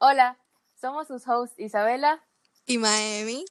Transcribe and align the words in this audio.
Hola, 0.00 0.38
somos 0.80 1.08
sus 1.08 1.26
hosts 1.26 1.58
Isabela 1.58 2.24
y 2.66 2.78
Miami. 2.78 3.44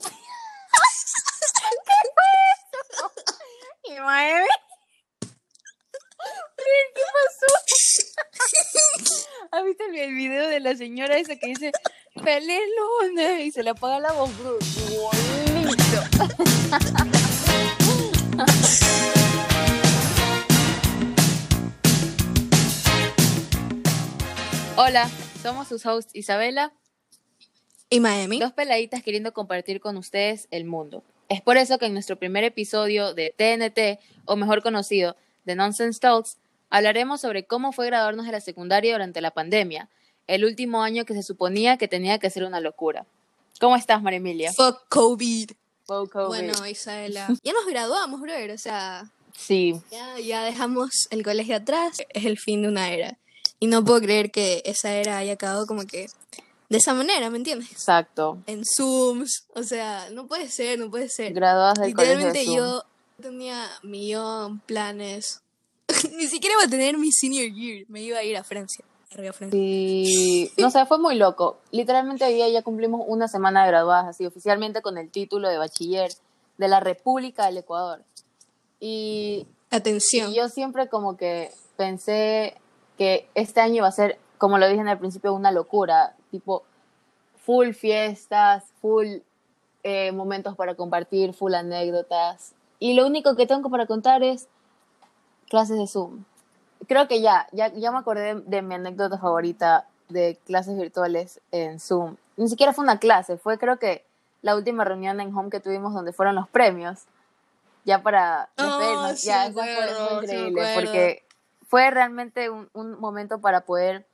¿Y 3.84 3.92
Miami? 4.00 4.48
¿Qué 5.20 7.02
pasó? 7.12 7.46
¿Has 9.52 9.64
visto 9.64 9.84
el 9.84 9.96
el 9.96 10.12
video 10.14 10.48
de 10.48 10.58
la 10.58 10.74
señora 10.74 11.18
esa 11.18 11.36
que 11.36 11.46
dice 11.46 11.70
¡Feliz 12.24 12.58
lunes! 13.00 13.46
Y 13.46 13.52
se 13.52 13.62
le 13.62 13.70
apaga 13.70 14.00
la 14.00 14.10
voz. 14.10 14.32
Bonito. 14.36 14.58
Hola, 24.76 25.08
somos 25.44 25.68
sus 25.68 25.84
hosts 25.84 26.14
Isabela 26.14 26.72
y 27.90 28.00
Miami. 28.00 28.38
Dos 28.38 28.54
peladitas 28.54 29.02
queriendo 29.02 29.34
compartir 29.34 29.78
con 29.78 29.98
ustedes 29.98 30.48
el 30.50 30.64
mundo. 30.64 31.04
Es 31.28 31.42
por 31.42 31.58
eso 31.58 31.76
que 31.78 31.84
en 31.84 31.92
nuestro 31.92 32.16
primer 32.18 32.44
episodio 32.44 33.12
de 33.12 33.34
TNT, 33.36 34.02
o 34.24 34.36
mejor 34.36 34.62
conocido, 34.62 35.16
de 35.44 35.54
Nonsense 35.54 36.00
Talks, 36.00 36.38
hablaremos 36.70 37.20
sobre 37.20 37.44
cómo 37.44 37.72
fue 37.72 37.84
graduarnos 37.86 38.24
de 38.24 38.32
la 38.32 38.40
secundaria 38.40 38.92
durante 38.92 39.20
la 39.20 39.32
pandemia, 39.32 39.90
el 40.28 40.46
último 40.46 40.82
año 40.82 41.04
que 41.04 41.12
se 41.12 41.22
suponía 41.22 41.76
que 41.76 41.88
tenía 41.88 42.18
que 42.18 42.30
ser 42.30 42.44
una 42.44 42.60
locura. 42.60 43.04
¿Cómo 43.60 43.76
estás, 43.76 44.02
María 44.02 44.16
Emilia? 44.16 44.50
Fuck 44.54 44.88
COVID. 44.88 45.50
Fuck 45.84 46.10
COVID. 46.10 46.28
Bueno, 46.28 46.66
Isabela, 46.66 47.28
ya 47.42 47.52
nos 47.52 47.66
graduamos, 47.66 48.18
brother, 48.18 48.50
o 48.50 48.58
sea... 48.58 49.10
Sí. 49.36 49.74
Ya, 49.90 50.18
ya 50.20 50.42
dejamos 50.42 51.06
el 51.10 51.22
colegio 51.22 51.56
atrás, 51.56 51.98
es 52.08 52.24
el 52.24 52.38
fin 52.38 52.62
de 52.62 52.68
una 52.68 52.90
era. 52.90 53.18
Y 53.60 53.66
no 53.66 53.84
puedo 53.84 54.00
creer 54.00 54.30
que 54.30 54.62
esa 54.64 54.94
era 54.94 55.18
haya 55.18 55.34
acabado 55.34 55.66
como 55.66 55.86
que 55.86 56.08
de 56.68 56.78
esa 56.78 56.94
manera, 56.94 57.30
¿me 57.30 57.36
entiendes? 57.36 57.70
Exacto. 57.70 58.38
En 58.46 58.62
Zooms, 58.64 59.46
o 59.54 59.62
sea, 59.62 60.08
no 60.10 60.26
puede 60.26 60.48
ser, 60.48 60.78
no 60.78 60.90
puede 60.90 61.08
ser. 61.08 61.32
Graduadas 61.32 61.78
del 61.78 61.90
Literalmente 61.90 62.44
colegio 62.44 62.56
yo 62.56 62.84
tenía 63.22 63.68
millón 63.82 64.60
planes. 64.60 65.42
Ni 66.16 66.26
siquiera 66.26 66.54
iba 66.54 66.64
a 66.64 66.70
tener 66.70 66.98
mi 66.98 67.12
senior 67.12 67.52
year, 67.52 67.84
me 67.88 68.02
iba 68.02 68.18
a 68.18 68.24
ir 68.24 68.36
a 68.36 68.44
Francia. 68.44 68.84
A 69.12 69.32
Francia. 69.32 69.50
Sí, 69.52 70.50
no 70.56 70.70
sé, 70.70 70.84
fue 70.86 70.98
muy 70.98 71.14
loco. 71.14 71.58
Literalmente 71.70 72.24
hoy 72.24 72.34
día 72.34 72.48
ya 72.48 72.62
cumplimos 72.62 73.02
una 73.06 73.28
semana 73.28 73.62
de 73.62 73.68
graduadas, 73.68 74.08
así 74.08 74.26
oficialmente 74.26 74.82
con 74.82 74.98
el 74.98 75.10
título 75.10 75.48
de 75.48 75.58
bachiller 75.58 76.10
de 76.58 76.68
la 76.68 76.80
República 76.80 77.46
del 77.46 77.58
Ecuador. 77.58 78.02
Y, 78.80 79.46
Atención. 79.70 80.32
y 80.32 80.34
yo 80.34 80.48
siempre 80.48 80.88
como 80.88 81.16
que 81.16 81.52
pensé 81.76 82.56
que 82.98 83.28
este 83.34 83.60
año 83.60 83.76
iba 83.76 83.88
a 83.88 83.92
ser, 83.92 84.18
como 84.38 84.58
lo 84.58 84.68
dije 84.68 84.80
en 84.80 84.88
el 84.88 84.98
principio, 84.98 85.34
una 85.34 85.50
locura, 85.50 86.14
tipo 86.30 86.64
full 87.44 87.72
fiestas, 87.72 88.64
full 88.80 89.18
eh, 89.82 90.12
momentos 90.12 90.56
para 90.56 90.74
compartir, 90.74 91.34
full 91.34 91.54
anécdotas. 91.54 92.54
Y 92.78 92.94
lo 92.94 93.06
único 93.06 93.36
que 93.36 93.46
tengo 93.46 93.70
para 93.70 93.86
contar 93.86 94.22
es 94.22 94.48
clases 95.48 95.78
de 95.78 95.86
Zoom. 95.86 96.24
Creo 96.88 97.08
que 97.08 97.20
ya, 97.20 97.46
ya, 97.52 97.72
ya 97.72 97.90
me 97.92 97.98
acordé 97.98 98.34
de, 98.34 98.62
mi 98.62 98.74
anécdota 98.74 99.18
favorita 99.18 99.86
de 100.08 100.38
clases 100.46 100.76
virtuales 100.76 101.40
en 101.50 101.80
Zoom. 101.80 102.16
Ni 102.36 102.48
siquiera 102.48 102.72
fue 102.72 102.84
una 102.84 102.98
clase, 102.98 103.36
fue 103.36 103.58
creo 103.58 103.78
que 103.78 104.04
la 104.42 104.56
última 104.56 104.84
reunión 104.84 105.20
en 105.20 105.34
Home 105.34 105.50
que 105.50 105.60
tuvimos 105.60 105.94
donde 105.94 106.12
fueron 106.12 106.34
los 106.34 106.48
premios. 106.48 107.04
Ya 107.84 108.02
para 108.02 108.48
despedirnos. 108.56 109.12
Oh, 109.12 109.16
sí 109.16 109.26
ya, 109.26 109.50
fue, 109.52 109.64
fue 109.64 110.22
increíble, 110.22 110.72
porque 110.74 111.23
fue 111.74 111.90
realmente 111.90 112.50
un, 112.50 112.70
un 112.72 113.00
momento 113.00 113.40
para 113.40 113.62
poder 113.62 114.06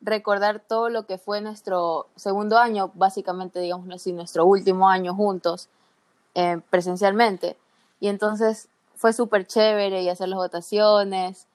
recordar 0.00 0.62
todo 0.66 0.88
lo 0.88 1.04
que 1.04 1.18
fue 1.18 1.42
nuestro 1.42 2.06
segundo 2.16 2.56
año, 2.56 2.92
básicamente, 2.94 3.60
digamos 3.60 3.86
así, 3.94 4.14
nuestro 4.14 4.46
último 4.46 4.88
año 4.88 5.14
juntos 5.14 5.68
eh, 6.34 6.62
presencialmente. 6.70 7.58
Y 8.00 8.08
entonces 8.08 8.68
fue 8.96 9.12
súper 9.12 9.46
chévere 9.46 10.00
y 10.00 10.08
hacer 10.08 10.30
las 10.30 10.38
votaciones 10.38 11.46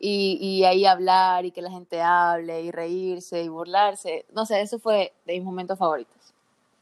y, 0.00 0.38
y, 0.40 0.64
ahí 0.64 0.86
hablar 0.86 1.44
y 1.44 1.52
que 1.52 1.62
la 1.62 1.70
gente 1.70 2.02
hable 2.02 2.62
y 2.62 2.72
reírse 2.72 3.44
y 3.44 3.48
burlarse. 3.48 4.26
No 4.34 4.44
sé, 4.44 4.60
eso 4.60 4.80
fue 4.80 5.12
de 5.24 5.34
mis 5.34 5.44
momentos 5.44 5.78
favoritos. 5.78 6.16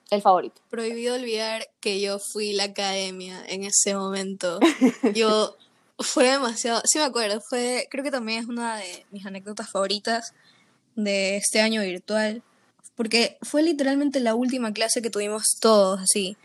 El 0.09 0.23
favorito. 0.23 0.63
Prohibido 0.71 1.15
olvidar 1.15 1.69
que 1.81 2.01
yo 2.01 2.19
fui 2.33 2.55
la 2.55 2.65
academia 2.65 3.45
en 3.47 3.65
ese 3.65 3.95
momento. 3.95 4.61
Yo 5.15 5.57
fue 5.99 6.31
demasiado, 6.31 6.83
sí 6.85 6.99
me 6.99 7.05
acuerdo, 7.05 7.41
fue, 7.41 7.87
creo 7.91 8.03
que 8.05 8.11
también 8.11 8.41
es 8.41 8.49
una 8.49 8.77
de 8.77 9.07
mis 9.11 9.25
anécdotas 9.27 9.71
favoritas 9.71 10.35
de 10.97 11.37
este 11.37 11.61
año 11.61 11.83
virtual, 11.83 12.43
porque 12.97 13.39
fue 13.43 13.63
literalmente 13.63 14.21
la 14.21 14.37
última 14.37 14.73
clase 14.73 15.03
que 15.03 15.11
tuvimos 15.11 15.57
todos, 15.61 16.01
así. 16.01 16.37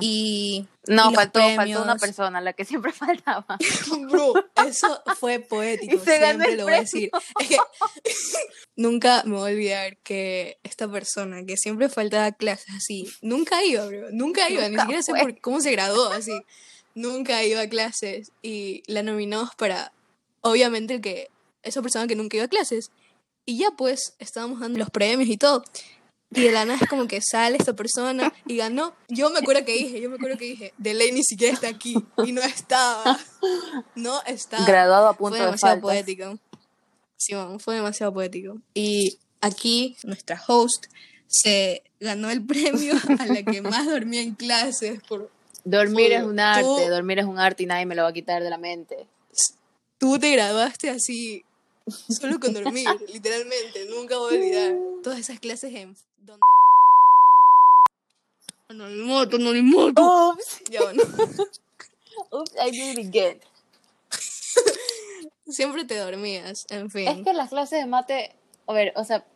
Y. 0.00 0.66
No, 0.86 1.12
faltó, 1.12 1.40
faltó, 1.56 1.82
una 1.82 1.96
persona, 1.96 2.42
la 2.42 2.52
que 2.52 2.66
siempre 2.66 2.92
faltaba. 2.92 3.56
Bro, 4.10 4.34
eso 4.66 5.02
fue 5.18 5.40
poético, 5.40 5.98
siempre 6.04 6.56
lo 6.56 6.64
voy 6.64 6.74
a 6.74 6.80
decir. 6.80 7.10
nunca 8.76 9.22
me 9.24 9.36
voy 9.36 9.50
a 9.50 9.54
olvidar 9.54 9.96
que 9.98 10.58
esta 10.62 10.90
persona 10.90 11.44
que 11.46 11.56
siempre 11.56 11.88
faltaba 11.88 12.32
clases 12.32 12.74
así, 12.76 13.10
nunca 13.22 13.64
iba, 13.64 13.86
bro, 13.86 14.10
nunca 14.12 14.50
iba, 14.50 14.68
ni 14.68 14.78
siquiera 14.78 15.02
sé 15.02 15.12
por 15.14 15.40
cómo 15.40 15.60
se 15.62 15.72
graduó, 15.72 16.08
así. 16.08 16.38
Nunca 16.94 17.42
iba 17.44 17.60
a 17.60 17.68
clases 17.68 18.30
y 18.42 18.82
la 18.86 19.02
nominamos 19.02 19.54
para, 19.56 19.92
obviamente, 20.40 21.00
que 21.00 21.28
esa 21.62 21.82
persona 21.82 22.06
que 22.06 22.16
nunca 22.16 22.36
iba 22.36 22.46
a 22.46 22.48
clases 22.48 22.90
y 23.46 23.58
ya 23.58 23.70
pues 23.72 24.14
estábamos 24.18 24.60
dando 24.60 24.78
los 24.78 24.90
premios 24.90 25.28
y 25.28 25.36
todo. 25.36 25.64
Y 26.30 26.40
de 26.40 26.52
la 26.52 26.64
nada 26.64 26.80
es 26.82 26.88
como 26.88 27.06
que 27.06 27.20
sale 27.20 27.56
esta 27.58 27.74
persona 27.74 28.32
y 28.46 28.56
ganó. 28.56 28.94
Yo 29.08 29.30
me 29.30 29.38
acuerdo 29.38 29.64
que 29.64 29.72
dije, 29.74 30.00
yo 30.00 30.10
me 30.10 30.16
acuerdo 30.16 30.36
que 30.36 30.46
dije, 30.46 30.74
de 30.78 30.94
ley 30.94 31.12
ni 31.12 31.22
siquiera 31.22 31.54
está 31.54 31.68
aquí. 31.68 31.94
Y 32.24 32.32
no 32.32 32.42
estaba. 32.42 33.18
No 33.94 34.20
estaba. 34.26 34.64
Graduado 34.64 35.08
a 35.08 35.16
punto 35.16 35.36
fue 35.36 35.44
demasiado 35.44 35.80
poético. 35.80 36.38
Sí, 37.16 37.34
fue 37.60 37.76
demasiado 37.76 38.12
poético. 38.12 38.58
Y 38.74 39.18
aquí 39.40 39.96
nuestra 40.02 40.42
host 40.46 40.86
se 41.28 41.84
ganó 42.00 42.30
el 42.30 42.44
premio 42.44 42.94
a 43.18 43.26
la 43.26 43.42
que 43.42 43.62
más 43.62 43.86
dormía 43.86 44.22
en 44.22 44.34
clases. 44.34 45.00
Por, 45.08 45.30
dormir 45.64 46.12
es 46.12 46.22
un 46.22 46.38
arte, 46.40 46.88
dormir 46.88 47.18
es 47.18 47.24
un 47.24 47.38
arte 47.38 47.62
y 47.62 47.66
nadie 47.66 47.86
me 47.86 47.94
lo 47.94 48.02
va 48.02 48.08
a 48.08 48.12
quitar 48.12 48.42
de 48.42 48.50
la 48.50 48.58
mente. 48.58 49.06
Tú 49.98 50.18
te 50.18 50.30
graduaste 50.32 50.90
así 50.90 51.44
Solo 51.86 52.40
con 52.40 52.54
dormir, 52.54 52.88
literalmente. 53.12 53.86
Nunca 53.90 54.16
voy 54.16 54.34
a 54.34 54.38
olvidar 54.38 54.74
todas 55.02 55.18
esas 55.18 55.38
clases 55.38 55.74
en 55.74 55.94
donde. 56.18 56.40
No 58.70 58.86
hay 58.86 58.94
moto, 58.96 59.38
no 59.38 59.50
hay 59.50 59.62
moto. 59.62 60.02
Oops. 60.02 60.62
Ya 60.70 60.82
bueno. 60.82 61.02
Oops, 62.30 62.52
I 62.58 62.70
did 62.70 62.98
it 62.98 63.08
again. 63.08 63.40
Siempre 65.46 65.84
te 65.84 65.96
dormías, 65.96 66.66
en 66.70 66.90
fin. 66.90 67.06
Es 67.06 67.22
que 67.22 67.34
las 67.34 67.50
clases 67.50 67.80
de 67.80 67.86
mate, 67.86 68.34
a 68.66 68.72
ver, 68.72 68.94
o 68.96 69.04
sea, 69.04 69.26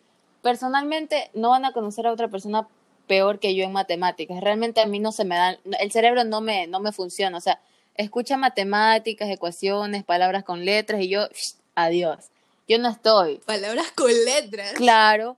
personalmente 0.42 1.30
no 1.34 1.50
van 1.50 1.66
a 1.66 1.72
conocer 1.72 2.06
a 2.06 2.12
otra 2.12 2.28
persona 2.28 2.66
peor 3.08 3.40
que 3.40 3.56
yo 3.56 3.64
en 3.64 3.72
matemáticas. 3.72 4.40
Realmente 4.40 4.80
a 4.80 4.86
mí 4.86 5.00
no 5.00 5.10
se 5.10 5.24
me 5.24 5.34
dan, 5.34 5.58
el 5.80 5.90
cerebro 5.90 6.22
no 6.22 6.40
me, 6.40 6.68
no 6.68 6.78
me 6.78 6.92
funciona. 6.92 7.36
O 7.36 7.40
sea, 7.40 7.60
escucha 7.96 8.36
matemáticas, 8.36 9.28
ecuaciones, 9.28 10.04
palabras 10.04 10.44
con 10.44 10.64
letras 10.64 11.02
y 11.02 11.08
yo, 11.08 11.26
adiós. 11.74 12.30
Yo 12.68 12.78
no 12.78 12.90
estoy. 12.90 13.38
Palabras 13.38 13.90
con 13.92 14.12
letras. 14.24 14.74
Claro. 14.74 15.36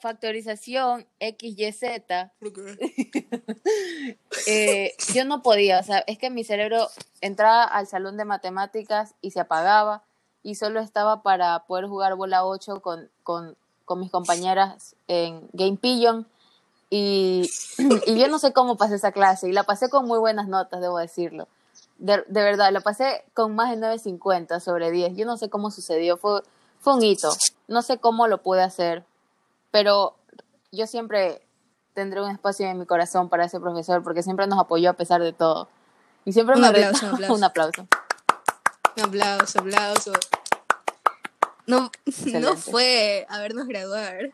Factorización, 0.00 1.06
X, 1.18 1.54
Y, 1.58 1.72
Z. 1.72 2.32
eh, 4.46 4.94
yo 5.12 5.24
no 5.26 5.42
podía, 5.42 5.80
o 5.80 5.82
sea, 5.82 5.98
es 6.06 6.16
que 6.16 6.30
mi 6.30 6.44
cerebro 6.44 6.88
entraba 7.20 7.64
al 7.64 7.86
salón 7.86 8.16
de 8.16 8.24
matemáticas 8.24 9.14
y 9.20 9.32
se 9.32 9.40
apagaba 9.40 10.02
y 10.42 10.54
solo 10.54 10.80
estaba 10.80 11.22
para 11.22 11.66
poder 11.66 11.86
jugar 11.86 12.14
bola 12.14 12.46
8 12.46 12.80
con, 12.80 13.10
con, 13.22 13.56
con 13.84 14.00
mis 14.00 14.10
compañeras 14.10 14.96
en 15.08 15.46
Game 15.52 15.76
Pigeon. 15.76 16.26
Y, 16.90 17.48
y, 18.06 18.18
yo 18.18 18.28
no 18.28 18.38
sé 18.38 18.52
cómo 18.52 18.76
pasé 18.76 18.96
esa 18.96 19.12
clase 19.12 19.48
y 19.48 19.52
la 19.52 19.62
pasé 19.62 19.88
con 19.88 20.06
muy 20.06 20.18
buenas 20.18 20.48
notas, 20.48 20.80
debo 20.80 20.98
decirlo. 20.98 21.48
De, 21.98 22.24
de 22.26 22.42
verdad, 22.42 22.72
la 22.72 22.80
pasé 22.80 23.24
con 23.34 23.54
más 23.54 23.70
de 23.70 23.76
9.50 23.76 24.60
sobre 24.60 24.90
10. 24.90 25.16
Yo 25.16 25.26
no 25.26 25.36
sé 25.36 25.48
cómo 25.48 25.70
sucedió, 25.70 26.16
fue, 26.16 26.42
fue 26.80 26.94
un 26.94 27.02
hito. 27.02 27.30
No 27.68 27.82
sé 27.82 27.98
cómo 27.98 28.26
lo 28.26 28.42
pude 28.42 28.62
hacer, 28.62 29.04
pero 29.70 30.14
yo 30.72 30.86
siempre 30.86 31.42
tendré 31.94 32.22
un 32.22 32.30
espacio 32.30 32.66
en 32.66 32.78
mi 32.78 32.86
corazón 32.86 33.28
para 33.28 33.44
ese 33.44 33.60
profesor 33.60 34.02
porque 34.02 34.22
siempre 34.22 34.46
nos 34.46 34.58
apoyó 34.58 34.90
a 34.90 34.94
pesar 34.94 35.22
de 35.22 35.32
todo. 35.32 35.68
Y 36.24 36.32
siempre 36.32 36.54
un 36.54 36.62
me 36.62 36.68
aplauso, 36.68 37.06
un 37.06 37.12
aplauso. 37.14 37.34
un 37.34 37.44
aplauso. 37.44 37.86
Un 38.96 39.02
aplauso, 39.02 39.60
aplauso. 39.60 40.12
No, 41.66 41.90
no 42.40 42.56
fue 42.56 43.26
a 43.28 43.38
vernos 43.38 43.66
graduar. 43.66 44.32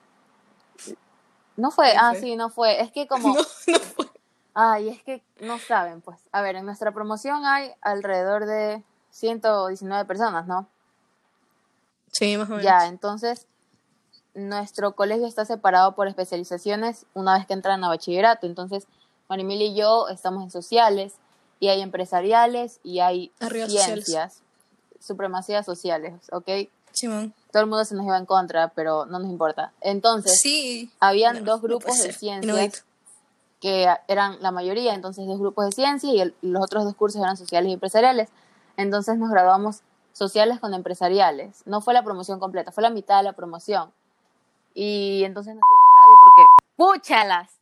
No 1.56 1.70
fue, 1.70 1.94
ah, 1.98 2.14
sí, 2.14 2.36
no 2.36 2.50
fue. 2.50 2.80
Es 2.80 2.92
que 2.92 3.06
como... 3.06 3.34
No, 3.34 3.40
no 3.40 3.44
fue. 3.80 4.06
Ay, 4.54 4.88
es 4.88 5.02
que 5.02 5.22
no 5.40 5.58
saben, 5.58 6.00
pues. 6.00 6.18
A 6.32 6.40
ver, 6.40 6.56
en 6.56 6.64
nuestra 6.64 6.92
promoción 6.92 7.44
hay 7.44 7.72
alrededor 7.82 8.46
de 8.46 8.82
119 9.10 10.06
personas, 10.06 10.46
¿no? 10.46 10.66
Sí, 12.10 12.36
más 12.38 12.48
o 12.48 12.52
menos. 12.52 12.64
Ya, 12.64 12.86
entonces 12.86 13.46
nuestro 14.34 14.92
colegio 14.92 15.26
está 15.26 15.44
separado 15.44 15.94
por 15.94 16.08
especializaciones 16.08 17.06
una 17.14 17.36
vez 17.36 17.46
que 17.46 17.54
entran 17.54 17.82
a 17.84 17.88
bachillerato. 17.88 18.46
Entonces, 18.46 18.86
Marimil 19.28 19.60
y 19.62 19.74
yo 19.74 20.08
estamos 20.08 20.42
en 20.42 20.50
sociales 20.50 21.14
y 21.60 21.68
hay 21.68 21.80
empresariales 21.80 22.80
y 22.82 23.00
hay 23.00 23.32
Arriba 23.40 23.66
ciencias, 23.66 24.04
sociales. 24.04 24.42
supremacías 25.00 25.66
sociales, 25.66 26.14
¿ok? 26.32 26.48
Simón. 26.96 27.34
Todo 27.52 27.62
el 27.62 27.68
mundo 27.68 27.84
se 27.84 27.94
nos 27.94 28.06
iba 28.06 28.16
en 28.16 28.26
contra, 28.26 28.68
pero 28.68 29.04
no 29.06 29.18
nos 29.18 29.30
importa. 29.30 29.72
Entonces, 29.80 30.40
Sí. 30.40 30.90
habían 30.98 31.40
No, 31.40 31.52
dos 31.52 31.62
grupos 31.62 31.98
de 32.02 32.12
ciencias 32.12 32.84
que 33.60 33.86
eran 34.08 34.40
la 34.42 34.50
mayoría, 34.50 34.94
entonces 34.94 35.26
dos 35.26 35.38
grupos 35.38 35.66
de 35.66 35.72
ciencia 35.72 36.10
y 36.12 36.20
el- 36.20 36.34
los 36.42 36.62
otros 36.62 36.84
dos 36.84 36.94
cursos 36.94 37.20
eran 37.20 37.36
sociales 37.36 37.70
y 37.70 37.72
empresariales. 37.74 38.28
Entonces 38.76 39.16
nos 39.18 39.30
graduamos 39.30 39.80
sociales 40.12 40.58
con 40.60 40.72
empresariales. 40.74 41.62
No 41.66 41.80
fue 41.80 41.94
la 41.94 42.02
promoción 42.02 42.38
completa, 42.40 42.72
fue 42.72 42.82
la 42.82 42.90
mitad 42.90 43.18
de 43.18 43.24
la 43.24 43.32
promoción. 43.34 43.92
Y 44.74 45.22
entonces 45.24 45.54
no 45.54 45.60
porque 46.20 46.42
¡púchalas! 46.76 47.58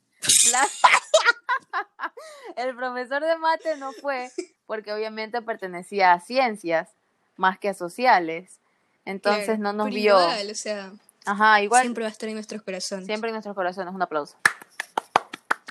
La- 0.52 0.68
el 2.56 2.74
profesor 2.76 3.22
de 3.24 3.36
mate 3.38 3.76
no 3.76 3.92
fue 3.92 4.30
porque 4.66 4.92
obviamente 4.92 5.42
pertenecía 5.42 6.12
a 6.12 6.20
ciencias 6.20 6.90
más 7.36 7.58
que 7.58 7.68
a 7.70 7.74
sociales. 7.74 8.60
Entonces 9.04 9.46
Claro, 9.46 9.62
no 9.62 9.72
nos 9.72 9.84
pero 9.86 9.96
vio. 9.96 10.20
Igual, 10.20 10.50
o 10.50 10.54
sea, 10.54 10.92
Ajá, 11.26 11.62
igual 11.62 11.82
siempre 11.82 12.02
va 12.04 12.08
a 12.08 12.12
estar 12.12 12.28
en 12.28 12.34
nuestros 12.34 12.62
corazones. 12.62 13.06
siempre 13.06 13.28
en 13.30 13.34
nuestros 13.34 13.54
corazones. 13.54 13.94
Un 13.94 14.02
aplauso. 14.02 14.36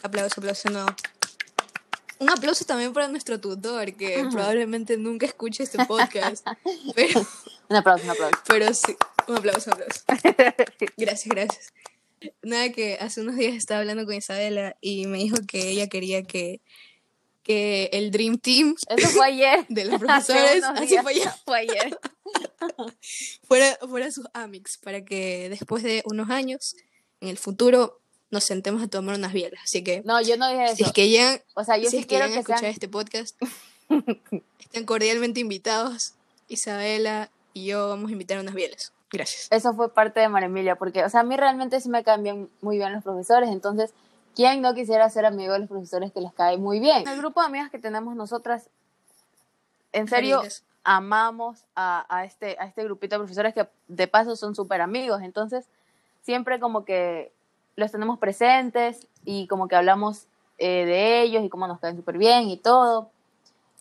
Aplauso, 0.01 0.35
aplauso, 0.39 0.69
no. 0.69 0.85
Un 2.19 2.30
aplauso 2.30 2.65
también 2.65 2.94
para 2.94 3.07
nuestro 3.07 3.39
tutor, 3.39 3.94
que 3.94 4.25
probablemente 4.31 4.97
nunca 4.97 5.25
escuche 5.25 5.63
este 5.63 5.83
podcast. 5.85 6.45
pero, 6.95 7.25
Un 7.69 7.75
aplauso, 7.75 8.03
un 8.06 8.12
aplauso. 8.12 8.38
pero 8.47 8.74
sí. 8.74 8.95
Un 9.27 9.38
aplauso, 9.38 9.71
un 9.71 9.74
aplauso. 9.74 10.03
Gracias, 10.97 11.33
gracias. 11.33 11.74
Nada, 12.41 12.69
que 12.71 12.97
hace 13.00 13.21
unos 13.21 13.35
días 13.35 13.53
estaba 13.56 13.81
hablando 13.81 14.06
con 14.06 14.15
Isabela 14.15 14.77
y 14.81 15.07
me 15.07 15.18
dijo 15.18 15.38
que 15.47 15.69
ella 15.69 15.88
quería 15.88 16.24
que, 16.24 16.62
que 17.44 17.89
el 17.91 18.12
Dream 18.12 18.38
Team 18.38 18.75
Eso 18.88 19.09
fue 19.09 19.25
ayer. 19.27 19.65
de 19.69 19.85
los 19.85 20.00
profesores, 20.00 20.63
así 20.63 20.97
fue 21.00 21.12
ayer, 21.13 21.30
Fue 21.45 21.59
ayer. 21.59 22.00
fuera, 23.48 23.77
fuera 23.88 24.12
sus 24.12 24.27
amics, 24.33 24.77
para 24.77 25.04
que 25.04 25.50
después 25.50 25.83
de 25.83 26.04
unos 26.06 26.30
años, 26.30 26.75
en 27.21 27.30
el 27.30 27.38
futuro, 27.38 28.00
nos 28.31 28.44
sentemos 28.44 28.81
a 28.81 28.88
tomar 28.88 29.15
unas 29.15 29.31
bielas. 29.31 29.62
Así 29.63 29.83
que, 29.83 30.01
No, 30.06 30.21
yo 30.21 30.38
no 30.38 30.50
dije 30.50 30.65
eso. 30.65 30.75
si 30.75 30.83
es 30.83 30.92
que 30.92 31.07
llegan, 31.10 31.42
o 31.54 31.63
sea, 31.63 31.77
yo 31.77 31.86
si 31.86 31.92
sí 31.92 31.98
es 31.98 32.04
que 32.04 32.10
quiero 32.10 32.25
a 32.25 32.27
que 32.30 32.39
escuchar 32.39 32.60
sean... 32.60 32.71
este 32.71 32.89
podcast, 32.89 33.39
están 34.60 34.86
cordialmente 34.86 35.39
invitados. 35.39 36.13
Isabela 36.48 37.30
y 37.54 37.65
yo 37.65 37.89
vamos 37.89 38.10
a 38.10 38.12
invitar 38.13 38.39
unas 38.39 38.54
bielas. 38.54 38.92
Gracias. 39.12 39.48
Eso 39.51 39.74
fue 39.75 39.94
parte 39.94 40.19
de 40.19 40.30
María 40.30 40.48
Emilia, 40.48 40.75
porque, 40.75 41.04
o 41.04 41.09
sea, 41.09 41.21
a 41.21 41.24
mí 41.24 41.38
realmente 41.38 41.80
sí 41.80 41.89
me 41.89 42.04
cambian 42.04 42.50
muy 42.62 42.77
bien 42.77 42.92
los 42.94 43.04
profesores, 43.04 43.50
entonces, 43.50 43.92
¿quién 44.36 44.62
no 44.62 44.74
quisiera 44.74 45.07
ser 45.09 45.25
amigo 45.25 45.54
de 45.54 45.59
los 45.59 45.69
profesores 45.69 46.12
que 46.12 46.19
les 46.19 46.33
cae 46.33 46.57
muy 46.57 46.80
bien? 46.80 47.07
El 47.07 47.18
grupo 47.19 47.42
de 47.42 47.48
amigas 47.48 47.69
que 47.69 47.77
tenemos 47.77 48.16
nosotras, 48.16 48.69
en 49.92 50.07
serio. 50.07 50.42
Amamos 50.83 51.65
a, 51.75 52.06
a 52.09 52.25
este, 52.25 52.57
a 52.59 52.65
este 52.65 52.83
grupito 52.83 53.15
de 53.15 53.19
profesores 53.19 53.53
que 53.53 53.68
de 53.88 54.07
paso 54.07 54.35
son 54.35 54.56
súper 54.56 54.81
amigos, 54.81 55.21
entonces, 55.21 55.65
siempre 56.24 56.59
como 56.59 56.85
que 56.85 57.31
los 57.75 57.91
tenemos 57.91 58.19
presentes 58.19 59.07
y 59.25 59.47
como 59.47 59.68
que 59.68 59.75
hablamos 59.75 60.27
eh, 60.57 60.85
de 60.85 61.21
ellos 61.21 61.44
y 61.44 61.50
cómo 61.50 61.68
nos 61.68 61.80
caen 61.80 61.95
súper 61.95 62.18
bien 62.18 62.50
y 62.50 62.57
todo. 62.57 63.09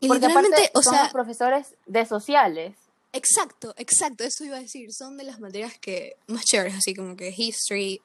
Y 0.00 0.08
Porque 0.08 0.26
aparte 0.26 0.70
o 0.74 0.82
somos 0.82 1.00
sea, 1.00 1.10
profesores 1.12 1.74
de 1.86 2.04
sociales. 2.06 2.74
exacto, 3.12 3.74
exacto, 3.76 4.24
eso 4.24 4.44
iba 4.44 4.56
a 4.56 4.60
decir. 4.60 4.92
Son 4.92 5.16
de 5.16 5.24
las 5.24 5.38
materias 5.38 5.78
que 5.78 6.16
más 6.26 6.44
chéveres, 6.44 6.74
así 6.74 6.94
como 6.94 7.14
que 7.14 7.32
history, 7.36 8.00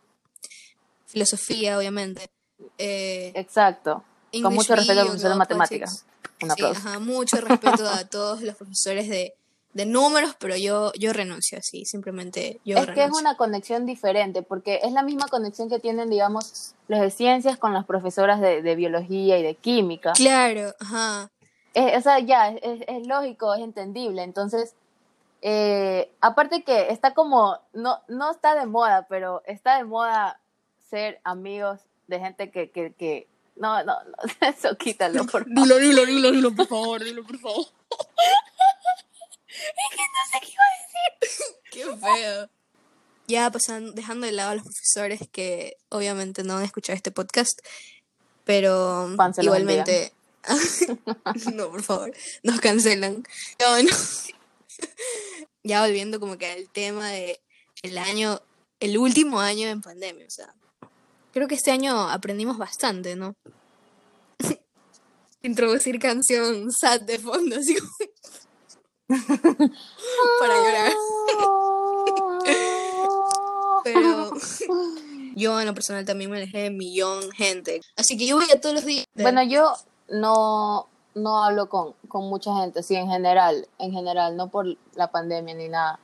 filosofía, 1.08 1.78
obviamente. 1.78 2.30
Eh, 2.78 3.32
Exacto. 3.36 4.04
Con 4.44 4.54
mucho 4.54 4.76
respeto 4.76 5.00
al 5.00 5.08
profesor 5.08 5.32
de 5.32 5.36
matemáticas. 5.38 6.06
Sí, 6.40 6.64
ajá, 6.64 7.00
mucho 7.00 7.42
respeto 7.42 7.88
a 7.88 8.06
todos 8.10 8.42
los 8.42 8.56
profesores 8.56 9.10
de, 9.10 9.34
de 9.74 9.86
números, 9.86 10.36
pero 10.40 10.56
yo, 10.56 10.92
yo 10.94 11.14
renuncio 11.14 11.58
así, 11.60 11.86
simplemente 11.86 12.60
yo 12.66 12.78
es 12.78 12.88
que 12.88 13.04
es 13.06 13.12
una 13.12 13.38
conexión 13.38 13.86
diferente, 13.86 14.42
porque 14.44 14.80
es 14.84 14.92
la 14.92 15.04
misma 15.04 15.28
conexión 15.28 15.70
que 15.70 15.80
tienen, 15.80 16.10
digamos, 16.10 16.74
los 16.88 17.00
de 17.00 17.10
ciencias 17.12 17.58
con 17.58 17.74
las 17.74 17.86
profesoras 17.86 18.40
de, 18.42 18.62
de 18.62 18.76
biología 18.76 19.38
y 19.38 19.44
de 19.44 19.56
química. 19.56 20.14
Claro, 20.14 20.74
ajá. 20.80 21.30
Es- 21.74 21.98
o 21.98 22.02
sea, 22.02 22.20
ya, 22.20 22.50
es, 22.50 22.60
es- 22.64 22.86
es 22.88 23.08
lógico, 23.08 23.54
es 23.54 23.62
entendible. 23.62 24.24
Entonces, 24.24 24.74
eh, 25.42 26.10
aparte 26.22 26.64
que 26.64 26.90
está 26.92 27.14
como, 27.14 27.60
no, 27.74 28.00
no 28.08 28.32
está 28.32 28.56
de 28.56 28.66
moda, 28.66 29.06
pero 29.10 29.44
está 29.46 29.78
de 29.78 29.84
moda 29.84 30.40
ser 30.90 31.20
amigos 31.24 31.82
de 32.08 32.20
gente 32.20 32.50
que, 32.52 32.72
que, 32.72 32.94
que 32.94 33.28
no, 33.60 33.84
no, 33.84 34.04
no, 34.04 34.16
eso 34.48 34.78
quítalo, 34.78 35.26
por 35.26 35.44
favor. 35.54 35.64
Dilo, 35.64 35.78
dilo, 35.78 36.06
dilo, 36.06 36.32
dilo, 36.32 36.56
por 36.56 36.68
favor, 36.68 37.04
dilo, 37.04 37.24
por 37.24 37.40
favor. 37.40 37.66
Qué 41.72 41.84
feo. 41.84 42.50
Ya 43.28 43.52
pasando, 43.52 43.92
dejando 43.92 44.26
de 44.26 44.32
lado 44.32 44.52
a 44.52 44.56
los 44.56 44.64
profesores 44.64 45.22
que 45.32 45.78
obviamente 45.90 46.44
no 46.44 46.58
han 46.58 46.64
escuchado 46.64 46.96
este 46.96 47.12
podcast, 47.12 47.60
pero 48.46 49.10
igualmente. 49.42 50.14
no, 51.54 51.70
por 51.70 51.84
favor, 51.84 52.14
nos 52.44 52.62
cancelan. 52.62 53.24
Ya 53.60 53.70
bueno. 53.70 53.90
ya 55.64 55.82
volviendo 55.82 56.20
como 56.20 56.38
que 56.38 56.48
al 56.48 56.70
tema 56.70 57.10
de 57.10 57.42
el 57.82 57.98
año, 57.98 58.42
el 58.80 58.98
último 58.98 59.42
año 59.42 59.68
en 59.68 59.82
pandemia, 59.82 60.26
o 60.26 60.32
sea, 60.32 60.54
creo 61.34 61.48
que 61.48 61.56
este 61.56 61.72
año 61.72 62.10
aprendimos 62.10 62.58
bastante, 62.58 63.16
¿no? 63.16 63.34
Introducir 65.44 66.00
canción 66.00 66.72
sad 66.72 67.02
de 67.02 67.20
fondo, 67.20 67.56
así 67.58 67.76
como 67.78 67.92
para 70.40 70.56
llorar. 70.58 70.92
Pero 73.84 74.32
yo 75.36 75.60
en 75.62 75.66
lo 75.68 75.74
personal 75.74 76.06
también 76.06 76.32
me 76.32 76.38
alejé 76.38 76.64
de 76.64 76.72
millón 76.72 77.32
gente. 77.32 77.82
Así 77.96 78.18
que 78.18 78.26
yo 78.28 78.38
voy 78.38 78.48
a 78.54 78.60
todos 78.60 78.76
los 78.76 78.86
días. 78.86 79.06
Bueno, 79.16 79.44
yo 79.44 79.74
no, 80.10 80.88
no 81.16 81.44
hablo 81.44 81.70
con, 81.70 81.94
con 82.08 82.28
mucha 82.30 82.56
gente, 82.58 82.84
sí, 82.84 82.96
en 82.96 83.08
general, 83.10 83.68
en 83.78 83.92
general, 83.92 84.36
no 84.36 84.50
por 84.50 84.66
la 84.96 85.12
pandemia 85.12 85.54
ni 85.56 85.70
nada. 85.70 86.00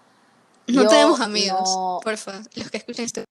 no 0.67 0.83
yo 0.83 0.87
tenemos 0.87 1.19
amigos. 1.19 1.61
no- 1.63 1.99
Porfa, 2.03 2.41
los 2.55 2.69
que 2.69 2.77
escuchan 2.77 3.05
esto. 3.05 3.23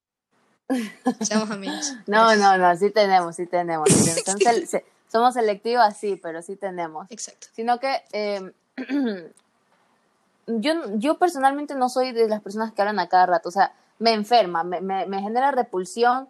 Amigos. 1.49 1.93
No, 2.07 2.35
no, 2.35 2.57
no, 2.57 2.75
sí 2.77 2.89
tenemos, 2.91 3.35
sí 3.35 3.45
tenemos. 3.47 3.89
sí 3.91 4.23
tenemos. 4.23 4.69
Se- 4.69 4.85
somos 5.11 5.33
selectivas, 5.35 5.97
sí, 5.97 6.19
pero 6.21 6.41
sí 6.41 6.55
tenemos. 6.55 7.07
Exacto. 7.11 7.47
Sino 7.55 7.79
que 7.79 8.01
eh, 8.13 8.51
yo, 10.47 10.73
yo 10.95 11.17
personalmente 11.17 11.75
no 11.75 11.89
soy 11.89 12.11
de 12.11 12.27
las 12.27 12.41
personas 12.41 12.73
que 12.73 12.81
hablan 12.81 12.99
a 12.99 13.07
cada 13.09 13.25
rato, 13.27 13.49
o 13.49 13.51
sea, 13.51 13.73
me 13.99 14.13
enferma, 14.13 14.63
me, 14.63 14.81
me, 14.81 15.05
me 15.05 15.21
genera 15.21 15.51
repulsión 15.51 16.27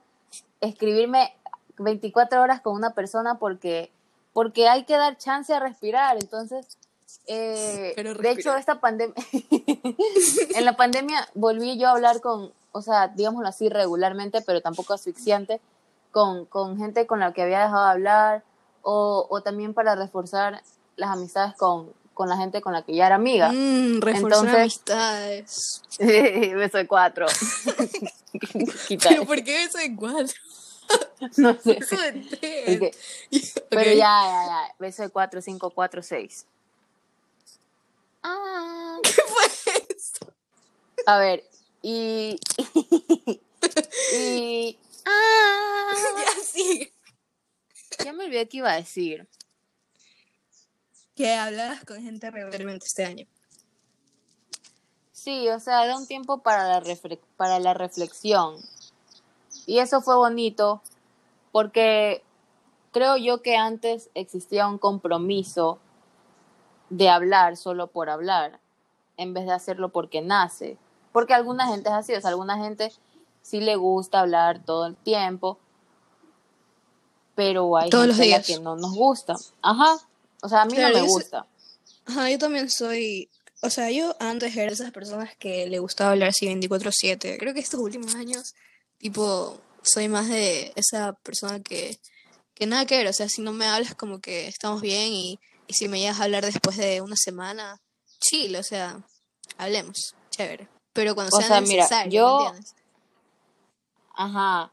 escribirme 0.62 1.33
24 1.77 2.41
horas 2.41 2.62
con 2.62 2.75
una 2.75 2.91
persona 2.93 3.35
porque, 3.39 3.91
porque 4.33 4.67
hay 4.67 4.83
que 4.83 4.97
dar 4.97 5.17
chance 5.17 5.53
a 5.53 5.59
respirar, 5.59 6.17
entonces... 6.17 6.77
eh, 7.27 7.93
de 7.95 8.31
hecho, 8.31 8.55
esta 8.55 8.79
pandemia, 8.79 9.15
en 10.55 10.65
la 10.65 10.75
pandemia 10.75 11.27
volví 11.33 11.79
yo 11.79 11.88
a 11.88 11.91
hablar 11.91 12.21
con, 12.21 12.51
o 12.73 12.81
sea, 12.81 13.07
digámoslo 13.07 13.47
así, 13.47 13.69
regularmente, 13.69 14.41
pero 14.41 14.59
tampoco 14.61 14.93
asfixiante, 14.93 15.61
con, 16.11 16.45
con 16.45 16.77
gente 16.77 17.07
con 17.07 17.21
la 17.21 17.31
que 17.33 17.43
había 17.43 17.61
dejado 17.61 17.85
de 17.85 17.91
hablar, 17.91 18.43
o, 18.81 19.25
o 19.29 19.41
también 19.41 19.73
para 19.73 19.95
reforzar 19.95 20.61
las 20.97 21.09
amistades 21.09 21.55
con, 21.55 21.93
con 22.13 22.27
la 22.27 22.35
gente 22.37 22.59
con 22.61 22.73
la 22.73 22.81
que 22.83 22.93
ya 22.93 23.05
era 23.05 23.15
amiga. 23.15 23.49
Mm, 23.53 24.01
reforzar 24.01 24.31
Entonces- 24.45 24.55
amistades. 24.59 25.81
Beso 25.99 26.77
de 26.79 26.87
cuatro. 26.87 27.25
Pero 28.89 29.09
eso. 29.09 29.25
¿por 29.25 29.43
qué 29.43 29.63
eso 29.63 29.77
de 29.77 29.95
cuatro? 29.95 30.33
No 31.37 31.53
sé. 31.57 31.77
Eso 31.79 31.95
de 31.95 32.91
Es 33.31 33.53
tres. 33.53 33.63
pero 33.69 33.91
ya, 33.91 33.95
ya, 33.95 34.45
ya. 34.45 34.75
Beso 34.77 35.03
de 35.03 35.09
cuatro, 35.09 35.41
cinco, 35.41 35.69
cuatro, 35.69 36.03
seis. 36.03 36.45
Ah. 38.21 38.97
A 41.05 41.17
ver, 41.19 41.43
y. 41.83 42.39
y. 44.17 44.79
Ah. 45.05 45.91
Ya 46.17 46.41
sigue. 46.43 46.93
Ya 48.05 48.13
me 48.13 48.23
olvidé 48.23 48.47
qué 48.47 48.57
iba 48.57 48.71
a 48.71 48.77
decir. 48.77 49.27
Que 51.13 51.33
hablabas 51.33 51.83
con 51.83 52.01
gente 52.01 52.31
regularmente 52.31 52.85
este 52.85 53.03
año. 53.03 53.27
Sí, 55.11 55.49
o 55.49 55.59
sea, 55.59 55.85
da 55.85 55.97
un 55.97 56.07
tiempo 56.07 56.41
para 56.41 56.69
la, 56.69 56.81
refle- 56.81 57.19
para 57.35 57.59
la 57.59 57.73
reflexión. 57.73 58.55
Y 59.65 59.79
eso 59.79 60.01
fue 60.01 60.15
bonito 60.15 60.81
porque 61.51 62.23
creo 62.93 63.17
yo 63.17 63.41
que 63.41 63.57
antes 63.57 64.09
existía 64.15 64.67
un 64.67 64.77
compromiso 64.77 65.79
de 66.89 67.09
hablar 67.09 67.57
solo 67.57 67.87
por 67.87 68.09
hablar, 68.09 68.61
en 69.17 69.33
vez 69.33 69.45
de 69.45 69.51
hacerlo 69.51 69.89
porque 69.89 70.21
nace. 70.21 70.77
Porque 71.13 71.34
alguna 71.34 71.67
gente 71.67 71.88
es 71.88 71.96
así, 71.96 72.13
o 72.13 72.20
sea, 72.20 72.32
alguna 72.32 72.58
gente 72.58 72.91
sí 73.41 73.62
le 73.62 73.77
gusta 73.77 74.20
hablar 74.20 74.65
todo 74.65 74.88
el 74.88 74.98
tiempo, 74.98 75.60
pero 77.36 77.77
hay 77.77 77.89
Todos 77.89 78.08
los 78.08 78.17
gente 78.17 78.36
a 78.36 78.38
la 78.39 78.43
que 78.43 78.60
no 78.60 78.75
nos 78.75 78.93
gusta. 78.93 79.36
Ajá, 79.62 79.98
o 80.41 80.50
sea, 80.50 80.63
a 80.63 80.65
mí 80.65 80.74
Claro, 80.74 80.89
no 80.89 81.01
me 81.01 81.08
yo 81.08 81.13
gusta. 81.13 81.46
Ajá, 82.05 82.29
yo 82.29 82.38
también 82.38 82.70
soy, 82.70 83.29
o 83.62 83.70
sea, 83.70 83.89
yo 83.91 84.15
antes 84.20 84.55
era 84.58 84.67
de 84.67 84.74
esas 84.74 84.91
personas 84.91 85.36
que 85.38 85.67
le 85.67 85.79
gustaba 85.79 86.12
hablar 86.12 86.29
así 86.29 86.48
24/7. 86.48 87.38
Creo 87.38 87.53
que 87.53 87.60
estos 87.60 87.79
últimos 87.79 88.15
años, 88.15 88.55
tipo, 88.98 89.58
soy 89.84 90.10
más 90.10 90.27
de 90.29 90.74
esa 90.75 91.13
persona 91.13 91.62
que, 91.62 92.00
que 92.55 92.65
nada 92.65 92.86
que 92.86 92.98
ver, 92.98 93.08
o 93.08 93.13
sea, 93.13 93.29
si 93.29 93.41
no 93.41 93.53
me 93.53 93.67
hablas 93.67 93.96
como 93.96 94.20
que 94.20 94.48
estamos 94.48 94.82
bien 94.82 95.13
y, 95.13 95.39
y 95.67 95.74
si 95.74 95.88
me 95.88 96.00
llegas 96.00 96.20
a 96.20 96.24
hablar 96.24 96.43
después 96.43 96.75
de 96.77 97.01
una 97.01 97.15
semana, 97.15 97.79
chill, 98.20 98.55
o 98.55 98.63
sea, 98.63 99.00
hablemos, 99.58 100.15
chévere. 100.32 100.72
Pero 100.93 101.15
cuando 101.15 101.35
O 101.35 101.39
sea 101.39 101.47
sea, 101.47 101.62
mira, 101.62 101.83
necesario, 101.83 102.09
¿me 102.12 102.15
yo- 102.15 102.45
entiendes? 102.47 102.75
Ajá, 104.15 104.71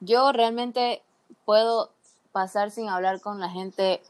yo 0.00 0.32
realmente 0.32 1.02
puedo 1.44 1.90
pasar 2.32 2.70
sin 2.70 2.88
hablar 2.88 3.20
con 3.20 3.38
la 3.40 3.48
gente 3.48 4.02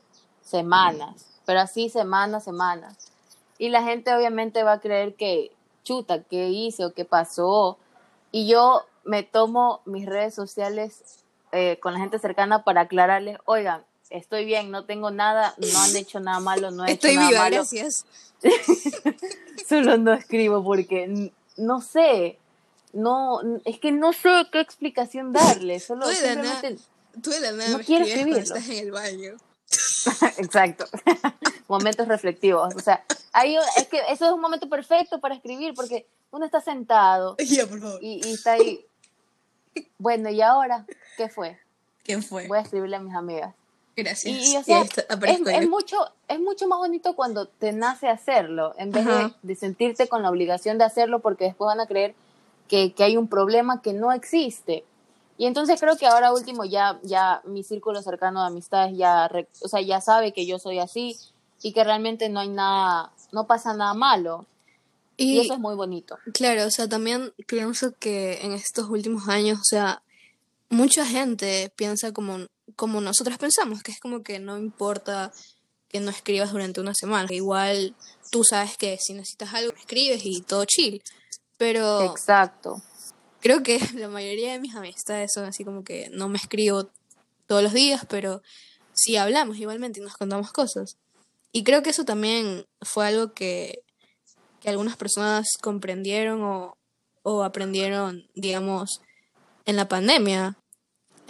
semanas, 0.43 1.27
pero 1.45 1.61
así 1.61 1.91
semanas, 1.91 2.45
semanas. 2.45 2.97
Y 3.59 3.69
la 3.69 3.83
gente 3.83 4.15
obviamente 4.15 4.63
va 4.63 4.73
a 4.73 4.81
creer 4.81 5.15
que, 5.17 5.53
chuta, 5.85 6.23
¿qué 6.23 6.49
hice 6.49 6.87
o 6.87 6.95
qué 6.95 7.05
pasó? 7.05 7.77
Y 8.33 8.49
yo 8.49 8.87
me 9.05 9.23
tomo 9.23 9.83
mis 9.85 10.07
redes 10.07 10.35
sociales 10.35 11.23
eh, 11.53 11.79
con 11.83 11.93
la 11.93 11.99
gente 12.01 12.19
cercana 12.19 12.65
para 12.65 12.83
aclararles, 12.83 13.39
oigan, 13.45 13.85
estoy 14.09 14.45
bien, 14.47 14.71
no 14.71 14.85
tengo 14.87 15.11
nada, 15.11 15.55
no 15.59 15.79
han 15.79 15.95
hecho 15.97 16.21
nada 16.21 16.41
malo, 16.41 16.71
no 16.71 16.87
he 16.87 16.93
Estoy 16.93 17.11
hecho 17.11 17.19
nada 17.21 17.29
viva, 17.29 17.41
malo. 17.43 17.57
gracias. 17.57 18.07
Solo 19.69 19.99
no 19.99 20.13
escribo 20.15 20.63
porque 20.65 21.33
no 21.61 21.81
sé, 21.81 22.39
no, 22.93 23.41
es 23.65 23.79
que 23.79 23.93
no 23.93 24.13
sé 24.13 24.47
qué 24.51 24.61
explicación 24.61 25.33
darle, 25.33 25.79
solo 25.81 26.03
Tú 26.03 26.09
de 26.09 26.17
simplemente, 26.17 26.77
Tú 27.23 27.31
de 27.31 27.41
la 27.41 27.53
nada 27.53 27.71
No 27.71 27.79
quiero 27.81 28.05
escribirlo. 28.05 28.41
estás 28.41 28.69
en 28.69 28.79
el 28.79 28.91
baño. 28.91 29.37
exacto, 30.39 30.85
momentos 31.69 32.09
reflexivos, 32.09 32.75
o 32.75 32.81
sea, 32.81 33.05
ahí 33.33 33.57
es 33.77 33.87
que 33.87 34.01
eso 34.11 34.27
es 34.27 34.33
un 34.33 34.41
momento 34.41 34.69
perfecto 34.69 35.21
para 35.21 35.37
escribir 35.37 35.75
porque 35.75 36.07
uno 36.33 36.45
está 36.45 36.61
sentado 36.61 37.37
Ya, 37.39 37.67
por 37.67 37.81
favor. 37.81 37.99
y, 38.03 38.21
y 38.27 38.33
está 38.33 38.53
ahí, 38.53 38.85
bueno, 39.99 40.29
¿y 40.31 40.41
ahora 40.41 40.85
qué 41.17 41.29
fue? 41.29 41.59
¿Quién 42.03 42.23
fue? 42.25 42.49
Voy 42.49 42.59
a 42.59 42.63
escribirle 42.63 42.97
a 42.97 43.01
mis 43.01 43.15
amigas. 43.15 43.55
Gracias. 44.03 44.47
Y, 44.47 44.53
y, 44.53 44.57
o 44.57 44.65
sea, 44.65 44.83
es, 44.83 45.69
mucho, 45.69 45.97
es 46.29 46.41
mucho 46.41 46.67
más 46.69 46.79
bonito 46.79 47.15
cuando 47.15 47.47
te 47.47 47.73
nace 47.73 48.09
hacerlo, 48.09 48.75
en 48.79 48.91
vez 48.91 49.07
de, 49.43 49.55
sentirte 49.55 50.09
con 50.09 50.23
la 50.23 50.31
obligación 50.31 50.79
de 50.79 50.85
hacerlo 50.85 51.21
porque 51.21 51.45
después 51.45 51.67
van 51.67 51.81
a 51.81 51.87
creer 51.87 52.15
que, 52.69 52.93
que 52.93 53.05
hay 53.05 53.17
un 53.17 53.29
problema 53.29 53.83
que 53.83 53.93
no 53.93 54.13
existe. 54.13 54.85
Y 55.37 55.47
entonces 55.47 55.81
creo 55.81 55.97
que 55.97 56.07
ahora 56.07 56.33
último 56.33 56.65
ya, 56.65 56.99
ya 57.03 57.41
mi 57.45 57.63
círculo 57.63 58.03
cercano 58.03 58.43
de 58.43 58.49
amistades 58.49 58.97
ya, 58.97 59.27
re- 59.29 59.49
o 59.63 59.69
sea, 59.69 59.81
ya 59.81 60.01
sabe 60.01 60.33
que 60.33 60.47
yo 60.47 60.59
soy 60.59 60.79
así 60.79 61.17
y 61.63 61.73
que 61.73 61.85
realmente 61.85 62.29
no 62.29 62.41
hay 62.41 62.49
nada, 62.49 63.11
no 63.33 63.47
pasa 63.47 63.75
nada 63.75 63.95
malo. 63.95 64.47
Y, 65.17 65.37
Y 65.37 65.41
eso 65.41 65.55
es 65.55 65.61
muy 65.61 65.75
bonito. 65.75 66.19
Claro, 66.33 66.67
o 66.67 66.71
sea, 66.71 66.89
también 66.89 67.33
pienso 67.47 67.93
que 67.99 68.41
en 68.43 68.53
estos 68.53 68.89
últimos 68.89 69.29
años, 69.29 69.59
o 69.59 69.65
sea, 69.65 70.03
mucha 70.71 71.05
gente 71.05 71.73
piensa 71.77 72.13
como, 72.13 72.47
como 72.77 73.01
nosotros 73.01 73.39
pensamos, 73.39 73.83
que 73.83 73.93
es 73.93 74.01
como 74.01 74.23
que 74.23 74.39
no 74.39 74.59
importa 74.59 75.33
que 75.89 76.01
no 76.01 76.11
escribas 76.11 76.53
durante 76.53 76.81
una 76.81 76.95
semana. 76.95 77.29
Igual 77.33 77.95
tú 78.31 78.45
sabes 78.45 78.77
que 78.77 78.97
si 78.99 79.13
necesitas 79.13 79.53
algo, 79.55 79.73
escribes 79.77 80.25
y 80.25 80.41
todo 80.43 80.65
chill. 80.65 81.03
Pero 81.59 82.03
Exacto. 82.11 82.83
creo 83.41 83.63
que 83.63 83.79
la 83.95 84.09
mayoría 84.09 84.53
de 84.53 84.61
mis 84.61 84.75
amistades 84.75 85.31
son 85.35 85.45
así 85.45 85.65
como 85.65 85.85
que 85.85 86.09
no 86.11 86.29
me 86.29 86.39
escribo 86.39 86.89
todos 87.47 87.63
los 87.63 87.73
días, 87.73 88.07
pero 88.09 88.43
sí 88.93 89.17
hablamos 89.17 89.59
igualmente 89.59 90.01
y 90.01 90.03
nos 90.03 90.17
contamos 90.17 90.53
cosas. 90.53 90.97
Y 91.53 91.65
creo 91.65 91.83
que 91.83 91.91
eso 91.91 92.05
también 92.05 92.65
fue 92.81 93.09
algo 93.09 93.33
que, 93.33 93.83
que 94.61 94.69
algunas 94.71 94.97
personas 94.97 95.49
comprendieron 95.61 96.43
o, 96.45 96.77
o 97.23 97.43
aprendieron, 97.43 98.29
digamos, 98.35 99.01
en 99.65 99.77
la 99.77 99.89
pandemia. 99.89 100.57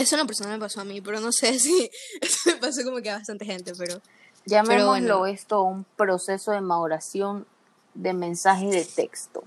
Eso 0.00 0.14
en 0.14 0.22
lo 0.22 0.26
personal 0.26 0.54
me 0.54 0.58
pasó 0.58 0.80
a 0.80 0.84
mí, 0.84 1.02
pero 1.02 1.20
no 1.20 1.30
sé 1.30 1.58
si 1.58 1.90
eso 2.20 2.38
me 2.46 2.56
pasó 2.56 2.82
como 2.84 3.02
que 3.02 3.10
a 3.10 3.18
bastante 3.18 3.44
gente, 3.44 3.72
pero 3.76 4.00
Llamémoslo 4.46 5.18
bueno. 5.18 5.26
esto 5.26 5.62
un 5.62 5.84
proceso 5.84 6.52
de 6.52 6.62
maduración 6.62 7.46
de 7.94 8.14
mensajes 8.14 8.70
de 8.70 8.84
texto. 8.84 9.44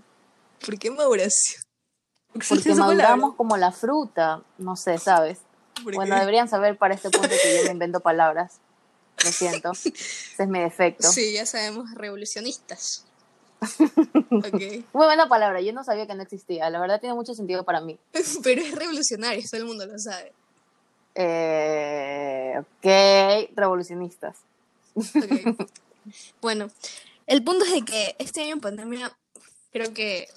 ¿por 0.64 0.78
qué 0.78 0.92
maduración? 0.92 1.64
Porque 2.48 2.74
maduramos 2.76 3.36
como 3.36 3.58
la 3.58 3.72
fruta, 3.72 4.44
no 4.58 4.76
sé, 4.76 4.98
¿sabes? 4.98 5.40
¿Por 5.84 5.96
Bueno, 5.96 6.18
deberían 6.18 6.48
saber 6.48 6.78
para 6.78 6.94
este 6.94 7.10
punto 7.10 7.30
que 7.30 7.58
yo 7.58 7.64
me 7.66 7.72
invento 7.72 8.00
palabras. 8.02 8.60
Lo 9.24 9.32
siento. 9.32 9.72
Ese 9.72 9.94
es 10.38 10.48
mi 10.48 10.60
defecto. 10.60 11.08
Sí, 11.12 11.34
ya 11.34 11.46
sabemos, 11.46 11.92
revolucionistas. 11.96 13.06
ok. 13.62 14.62
Muy 14.94 15.06
buena 15.06 15.28
palabra, 15.28 15.62
yo 15.62 15.74
no 15.74 15.84
sabía 15.84 16.08
que 16.08 16.16
no 16.16 16.24
existía. 16.24 16.70
La 16.70 16.80
verdad 16.80 17.00
tiene 17.00 17.16
mucho 17.16 17.34
sentido 17.34 17.64
para 17.64 17.82
mí. 17.82 18.00
Pero 18.44 18.62
es 18.62 18.72
revolucionario, 18.74 19.44
todo 19.50 19.62
el 19.62 19.68
mundo 19.68 19.86
lo 19.86 19.98
sabe. 20.00 20.34
Eh, 21.15 22.53
ok, 22.60 23.55
revolucionistas. 23.55 24.38
Bueno, 26.41 26.70
el 27.27 27.43
punto 27.43 27.65
es 27.65 27.72
de 27.72 27.82
que 27.84 28.15
este 28.20 28.41
año 28.41 28.53
en 28.53 28.60
pandemia 28.62 29.12
creo 29.72 29.93
que 29.93 30.27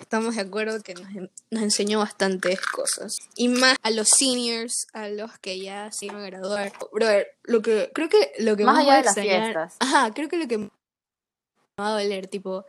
estamos 0.00 0.34
de 0.36 0.42
acuerdo 0.42 0.82
que 0.82 0.94
nos, 0.94 1.08
nos 1.50 1.62
enseñó 1.62 1.98
bastantes 1.98 2.60
cosas. 2.60 3.16
Y 3.36 3.48
más 3.48 3.76
a 3.82 3.90
los 3.90 4.08
seniors, 4.08 4.86
a 4.92 5.08
los 5.08 5.38
que 5.38 5.60
ya 5.60 5.92
se 5.92 6.06
iban 6.06 6.22
a 6.22 6.26
graduar. 6.26 6.72
Brother, 6.92 7.28
lo 7.44 7.60
que, 7.62 7.90
creo 7.94 8.08
que 8.08 8.32
lo 8.38 8.56
que 8.56 8.64
Más 8.64 8.76
más 8.76 8.84
allá 8.84 8.96
de 8.96 9.02
las 9.04 9.14
fiestas. 9.14 9.76
Ajá, 9.78 10.12
creo 10.14 10.28
que 10.28 10.38
lo 10.38 10.48
que 10.48 10.58
me 10.58 10.70
va 11.78 11.88
a 11.88 12.02
doler, 12.02 12.26
tipo, 12.28 12.64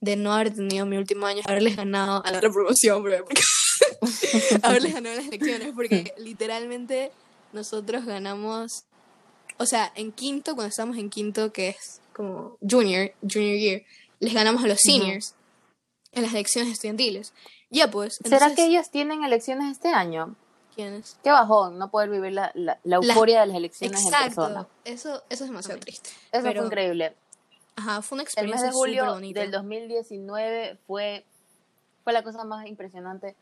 de 0.00 0.16
no 0.16 0.32
haber 0.32 0.52
tenido 0.54 0.84
mi 0.84 0.96
último 0.96 1.26
año, 1.26 1.42
haberles 1.46 1.76
ganado 1.76 2.24
a 2.24 2.30
la 2.30 2.40
promoción, 2.40 3.02
bro. 3.02 3.24
porque- 3.24 3.42
haberles 4.62 4.94
ganado 4.94 5.16
las 5.16 5.26
elecciones, 5.26 5.72
porque 5.74 6.14
literalmente 6.18 7.12
nosotros 7.52 8.04
ganamos, 8.04 8.84
o 9.58 9.66
sea, 9.66 9.92
en 9.94 10.12
quinto, 10.12 10.54
cuando 10.54 10.68
estamos 10.70 10.96
en 10.96 11.10
quinto, 11.10 11.52
que 11.52 11.70
es 11.70 12.00
como 12.12 12.56
junior, 12.60 13.12
junior 13.22 13.58
year, 13.58 13.82
les 14.20 14.34
ganamos 14.34 14.64
a 14.64 14.68
los 14.68 14.80
seniors 14.80 15.34
en 16.12 16.22
las 16.22 16.32
elecciones 16.32 16.72
estudiantiles. 16.72 17.32
Ya 17.70 17.90
pues, 17.90 18.14
¿Será 18.22 18.36
entonces, 18.36 18.56
que 18.56 18.66
ellos 18.66 18.90
tienen 18.90 19.24
elecciones 19.24 19.72
este 19.72 19.88
año? 19.88 20.36
¿quiénes? 20.74 21.16
Qué 21.22 21.30
bajón, 21.30 21.78
no 21.78 21.90
poder 21.90 22.10
vivir 22.10 22.32
la, 22.32 22.50
la, 22.54 22.78
la 22.82 22.96
euforia 22.96 23.40
de 23.40 23.46
las 23.46 23.56
elecciones 23.56 24.04
en 24.04 24.10
persona. 24.10 24.60
Exacto, 24.60 24.70
eso, 24.84 25.22
eso 25.30 25.44
es 25.44 25.50
demasiado 25.50 25.80
triste. 25.80 26.10
Eso 26.32 26.42
Pero, 26.42 26.60
fue 26.60 26.66
increíble. 26.66 27.14
Ajá, 27.76 28.02
fue 28.02 28.16
una 28.16 28.22
El 28.22 28.26
mes 28.26 28.32
experiencia 28.34 28.66
de 28.68 28.72
julio 28.72 29.16
del 29.32 29.50
2019 29.50 30.78
fue, 30.86 31.24
fue 32.02 32.12
la 32.12 32.22
cosa 32.22 32.44
más 32.44 32.66
impresionante. 32.66 33.34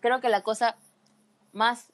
Creo 0.00 0.20
que 0.20 0.28
la 0.28 0.42
cosa 0.42 0.76
más 1.52 1.86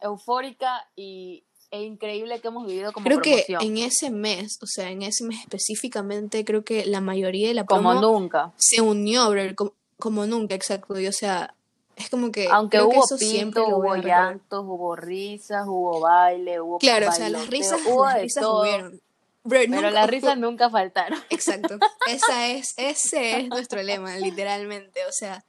eufórica 0.00 0.88
y, 0.94 1.44
e 1.70 1.82
increíble 1.82 2.40
que 2.40 2.48
hemos 2.48 2.66
vivido 2.66 2.92
como 2.92 3.04
Creo 3.04 3.20
que 3.20 3.44
promoción. 3.46 3.62
en 3.62 3.78
ese 3.84 4.10
mes, 4.10 4.58
o 4.62 4.66
sea, 4.66 4.90
en 4.90 5.02
ese 5.02 5.24
mes 5.24 5.40
específicamente, 5.40 6.44
creo 6.44 6.64
que 6.64 6.84
la 6.86 7.00
mayoría 7.00 7.48
de 7.48 7.54
la 7.54 7.64
como 7.64 7.90
promo 7.90 8.00
nunca. 8.00 8.52
se 8.56 8.80
unió, 8.80 9.28
bro, 9.30 9.42
como, 9.54 9.72
como 9.98 10.26
nunca, 10.26 10.54
exacto. 10.54 10.98
Y, 11.00 11.06
o 11.06 11.12
sea, 11.12 11.54
es 11.96 12.10
como 12.10 12.30
que. 12.30 12.48
Aunque 12.50 12.76
creo 12.78 12.90
que 12.90 12.96
hubo 12.96 13.04
eso 13.04 13.18
siempre 13.18 13.62
voy 13.62 13.72
a 13.72 13.76
hubo 13.76 13.96
llantos, 13.96 14.64
hubo 14.64 14.96
risas, 14.96 15.64
hubo 15.66 16.00
baile, 16.00 16.60
hubo 16.60 16.78
Claro, 16.78 17.08
o 17.08 17.12
sea, 17.12 17.28
las 17.30 17.48
risas, 17.48 17.80
hubo 17.86 18.04
las 18.04 18.20
risas 18.20 18.44
hubieron. 18.44 19.00
Bro, 19.44 19.60
Pero 19.60 19.72
nunca- 19.76 19.90
las 19.92 20.10
risas 20.10 20.36
nunca 20.38 20.70
faltaron. 20.70 21.18
Exacto. 21.30 21.78
Esa 22.08 22.48
es, 22.48 22.74
ese 22.76 23.38
es 23.40 23.48
nuestro 23.48 23.80
lema, 23.82 24.16
literalmente. 24.16 25.06
O 25.06 25.12
sea, 25.12 25.44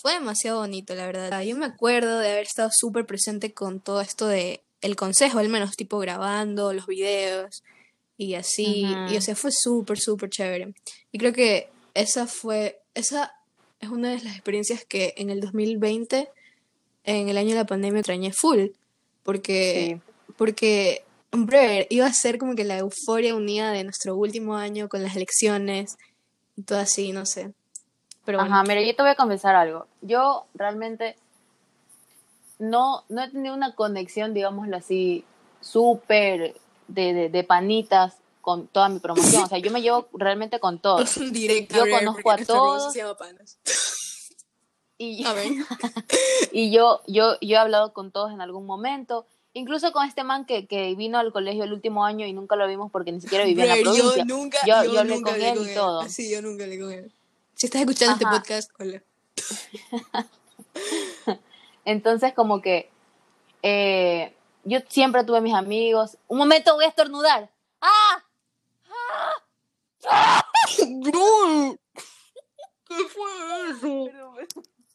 fue 0.00 0.14
demasiado 0.14 0.60
bonito, 0.60 0.94
la 0.94 1.06
verdad. 1.06 1.42
Yo 1.42 1.56
me 1.56 1.66
acuerdo 1.66 2.18
de 2.18 2.30
haber 2.30 2.46
estado 2.46 2.70
súper 2.72 3.06
presente 3.06 3.52
con 3.52 3.80
todo 3.80 4.00
esto 4.00 4.26
de 4.26 4.62
el 4.80 4.96
consejo, 4.96 5.38
al 5.38 5.48
menos, 5.48 5.76
tipo 5.76 5.98
grabando 5.98 6.72
los 6.72 6.86
videos 6.86 7.62
y 8.16 8.34
así. 8.34 8.86
Y 9.10 9.16
o 9.16 9.20
sea, 9.20 9.36
fue 9.36 9.50
súper, 9.52 9.98
súper 9.98 10.30
chévere. 10.30 10.72
Y 11.12 11.18
creo 11.18 11.32
que 11.32 11.68
esa 11.94 12.26
fue, 12.26 12.80
esa 12.94 13.34
es 13.80 13.90
una 13.90 14.10
de 14.10 14.22
las 14.22 14.34
experiencias 14.34 14.84
que 14.84 15.14
en 15.16 15.28
el 15.30 15.40
2020, 15.40 16.30
en 17.04 17.28
el 17.28 17.36
año 17.36 17.50
de 17.50 17.56
la 17.56 17.66
pandemia, 17.66 18.00
extrañé 18.00 18.32
full. 18.32 18.68
Porque 19.22 19.98
Sí. 19.98 20.32
porque, 20.36 21.02
hombre, 21.30 21.86
iba 21.90 22.06
a 22.06 22.12
ser 22.14 22.38
como 22.38 22.54
que 22.54 22.64
la 22.64 22.78
euforia 22.78 23.34
unida 23.34 23.72
de 23.72 23.84
nuestro 23.84 24.16
último 24.16 24.56
año 24.56 24.88
con 24.88 25.02
las 25.02 25.14
elecciones 25.14 25.98
y 26.56 26.62
todo 26.62 26.78
así, 26.78 27.12
no 27.12 27.26
sé. 27.26 27.52
Pero 28.30 28.38
bueno, 28.38 28.54
Ajá, 28.54 28.62
mira, 28.62 28.80
yo 28.82 28.94
te 28.94 29.02
voy 29.02 29.10
a 29.10 29.16
confesar 29.16 29.56
algo. 29.56 29.88
Yo 30.02 30.46
realmente 30.54 31.16
no, 32.60 33.02
no 33.08 33.22
he 33.24 33.28
tenido 33.28 33.56
una 33.56 33.74
conexión, 33.74 34.34
digámoslo 34.34 34.76
así, 34.76 35.24
súper 35.60 36.54
de, 36.86 37.12
de, 37.12 37.28
de 37.28 37.44
panitas 37.44 38.18
con 38.40 38.68
toda 38.68 38.88
mi 38.88 39.00
promoción. 39.00 39.42
O 39.42 39.46
sea, 39.48 39.58
yo 39.58 39.72
me 39.72 39.82
llevo 39.82 40.08
realmente 40.12 40.60
con 40.60 40.78
todos. 40.78 41.12
directo. 41.32 41.74
Yo 41.74 41.90
conozco 41.90 42.30
a 42.30 42.36
todos. 42.36 42.94
Y, 44.96 45.24
A 45.26 45.32
ver. 45.32 45.48
y 46.52 46.70
yo, 46.70 47.00
yo, 47.08 47.32
yo 47.40 47.56
he 47.56 47.58
hablado 47.58 47.92
con 47.92 48.12
todos 48.12 48.30
en 48.30 48.40
algún 48.40 48.64
momento, 48.64 49.26
incluso 49.54 49.90
con 49.90 50.06
este 50.06 50.22
man 50.22 50.44
que, 50.44 50.68
que 50.68 50.94
vino 50.94 51.18
al 51.18 51.32
colegio 51.32 51.64
el 51.64 51.72
último 51.72 52.04
año 52.04 52.26
y 52.26 52.32
nunca 52.32 52.54
lo 52.54 52.68
vimos 52.68 52.92
porque 52.92 53.10
ni 53.10 53.20
siquiera 53.20 53.44
vivía 53.44 53.64
en 53.64 53.70
la 53.70 53.76
provincia. 53.80 54.24
yo 54.24 54.36
nunca, 54.36 54.58
Yo- 54.64 54.84
yo, 54.84 54.92
yo 54.92 55.00
hablé 55.00 55.14
nunca 55.16 55.24
con 55.30 55.34
hablé 55.34 55.48
él 55.50 55.58
con 55.58 55.66
y 55.66 55.68
él. 55.70 55.74
todo. 55.74 56.08
Sí, 56.08 56.30
yo 56.30 56.42
nunca 56.42 56.62
hablé 56.62 56.78
con 56.78 56.92
él. 56.92 57.12
Si 57.60 57.66
estás 57.66 57.82
escuchando 57.82 58.14
Ajá. 58.14 58.36
este 58.36 58.40
podcast, 58.40 58.70
hola. 58.80 59.02
Entonces, 61.84 62.32
como 62.32 62.62
que 62.62 62.90
eh, 63.62 64.34
yo 64.64 64.78
siempre 64.88 65.24
tuve 65.24 65.42
mis 65.42 65.52
amigos. 65.52 66.16
Un 66.26 66.38
momento, 66.38 66.74
voy 66.74 66.86
a 66.86 66.88
estornudar. 66.88 67.50
¡Ah! 67.82 68.24
Bro, 70.88 71.76
¿qué 72.88 72.96
fue 73.10 73.70
eso? 73.70 74.08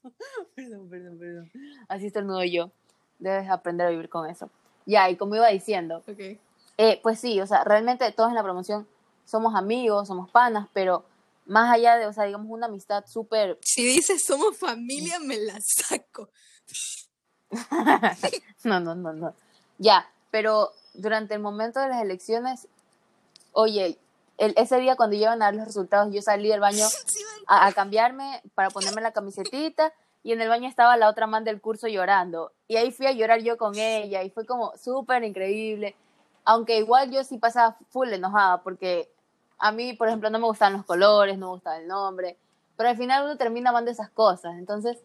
Perdón, 0.56 0.90
perdón, 0.90 1.20
perdón. 1.20 1.52
Así 1.88 2.08
estornudo 2.08 2.44
yo. 2.46 2.72
Debes 3.20 3.48
aprender 3.48 3.86
a 3.86 3.92
vivir 3.92 4.10
con 4.10 4.28
eso. 4.28 4.50
Ya, 4.88 5.08
y 5.12 5.18
como 5.18 5.36
iba 5.36 5.50
diciendo, 5.50 6.02
Ok. 6.08 6.40
eh, 6.80 7.00
pues 7.04 7.20
sí, 7.20 7.40
o 7.42 7.46
sea, 7.46 7.64
realmente 7.64 8.12
todos 8.12 8.30
en 8.30 8.36
la 8.36 8.42
promoción 8.44 8.88
somos 9.24 9.54
amigos, 9.54 10.08
somos 10.08 10.32
panas, 10.32 10.68
pero 10.74 11.06
más 11.46 11.74
allá 11.74 11.98
de, 11.98 12.08
o 12.08 12.14
sea, 12.14 12.26
digamos, 12.26 12.48
una 12.50 12.68
amistad 12.68 13.06
súper 13.06 13.58
Si 13.62 13.86
dices 13.86 14.26
somos 14.26 14.58
familia, 14.58 15.20
me 15.20 15.38
la 15.38 15.60
saco. 15.62 16.30
no, 18.64 18.80
no, 18.80 18.96
no, 18.96 19.14
no. 19.14 19.36
Ya, 19.78 20.10
pero 20.32 20.72
durante 20.94 21.36
el 21.36 21.42
momento 21.42 21.80
de 21.80 21.90
las 21.90 22.02
elecciones, 22.02 22.68
oye, 23.52 23.98
el, 24.38 24.54
ese 24.58 24.80
día 24.80 24.96
cuando 24.96 25.16
iban 25.16 25.42
a 25.42 25.46
dar 25.46 25.56
los 25.56 25.66
resultados, 25.66 26.14
yo 26.14 26.22
salí 26.22 26.50
del 26.50 26.60
baño 26.60 26.86
a, 27.48 27.68
a 27.68 27.74
cambiarme 27.74 28.42
para 28.56 28.70
ponerme 28.70 29.02
la 29.02 29.14
camisetita 29.14 29.94
y 30.24 30.34
en 30.34 30.42
el 30.42 30.50
baño 30.50 30.68
estaba 30.68 30.98
la 30.98 31.08
otra 31.08 31.28
man 31.28 31.44
del 31.44 31.62
curso 31.62 31.88
llorando. 31.88 32.52
Y 32.68 32.78
ahí 32.78 32.92
fui 32.92 33.06
a 33.06 33.12
llorar 33.12 33.42
yo 33.42 33.58
con 33.58 33.78
ella 33.78 34.24
y 34.24 34.32
fue 34.32 34.46
como 34.46 34.76
súper 34.76 35.24
increíble. 35.24 35.96
Aunque 36.44 36.78
igual 36.78 37.12
yo 37.12 37.24
sí 37.24 37.38
pasaba 37.38 37.78
full 37.90 38.12
enojada 38.12 38.64
porque 38.64 39.12
a 39.60 39.72
mí, 39.72 39.94
por 39.94 40.08
ejemplo, 40.08 40.30
no 40.30 40.40
me 40.40 40.46
gustaban 40.46 40.74
los 40.74 40.86
colores, 40.86 41.38
no 41.38 41.48
me 41.48 41.54
gustaba 41.54 41.78
el 41.78 41.88
nombre. 41.88 42.38
Pero 42.78 42.90
al 42.90 42.98
final 42.98 43.24
uno 43.24 43.38
termina 43.38 43.70
amando 43.70 43.92
esas 43.92 44.10
cosas. 44.10 44.56
Entonces 44.58 44.98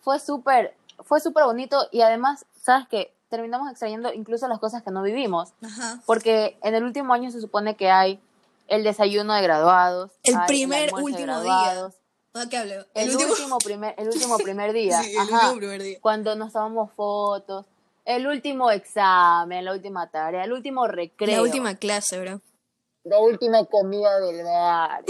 fue 0.00 0.18
súper, 0.18 0.74
fue 1.04 1.20
súper 1.20 1.44
bonito 1.44 1.88
y 1.92 2.00
además, 2.00 2.46
¿sabes 2.60 2.86
qué? 2.88 3.14
Terminamos 3.30 3.70
extrayendo 3.70 4.12
incluso 4.12 4.46
las 4.48 4.58
cosas 4.58 4.82
que 4.82 4.90
no 4.90 5.02
vivimos. 5.02 5.52
Ajá. 5.62 6.00
Porque 6.06 6.58
en 6.62 6.74
el 6.74 6.84
último 6.84 7.14
año 7.14 7.30
se 7.30 7.40
supone 7.40 7.76
que 7.76 7.90
hay 7.90 8.20
el 8.68 8.84
desayuno 8.84 9.34
de 9.34 9.42
graduados. 9.42 10.12
El 10.22 10.36
primer 10.46 10.92
último 10.94 11.26
graduados, 11.26 11.94
¿A 12.36 12.48
qué 12.48 12.56
hablo? 12.56 12.84
El, 12.94 13.10
último... 13.14 13.58
primer, 13.58 13.94
el 13.96 14.08
último 14.08 14.38
primer 14.38 14.72
día. 14.74 15.00
Sí, 15.02 15.12
el 15.12 15.18
Ajá, 15.20 15.46
último 15.46 15.56
primer 15.58 15.82
día. 15.82 15.98
Cuando 16.00 16.34
nos 16.34 16.52
tomamos 16.52 16.92
fotos. 16.92 17.66
El 18.04 18.26
último 18.26 18.70
examen, 18.70 19.64
la 19.64 19.72
última 19.72 20.10
tarea, 20.10 20.44
el 20.44 20.52
último 20.52 20.86
recreo. 20.86 21.36
La 21.36 21.42
última 21.42 21.74
clase, 21.76 22.20
bro. 22.20 22.42
La 23.04 23.18
última 23.18 23.64
comida 23.66 24.18
del 24.20 24.42
bar. 24.44 25.04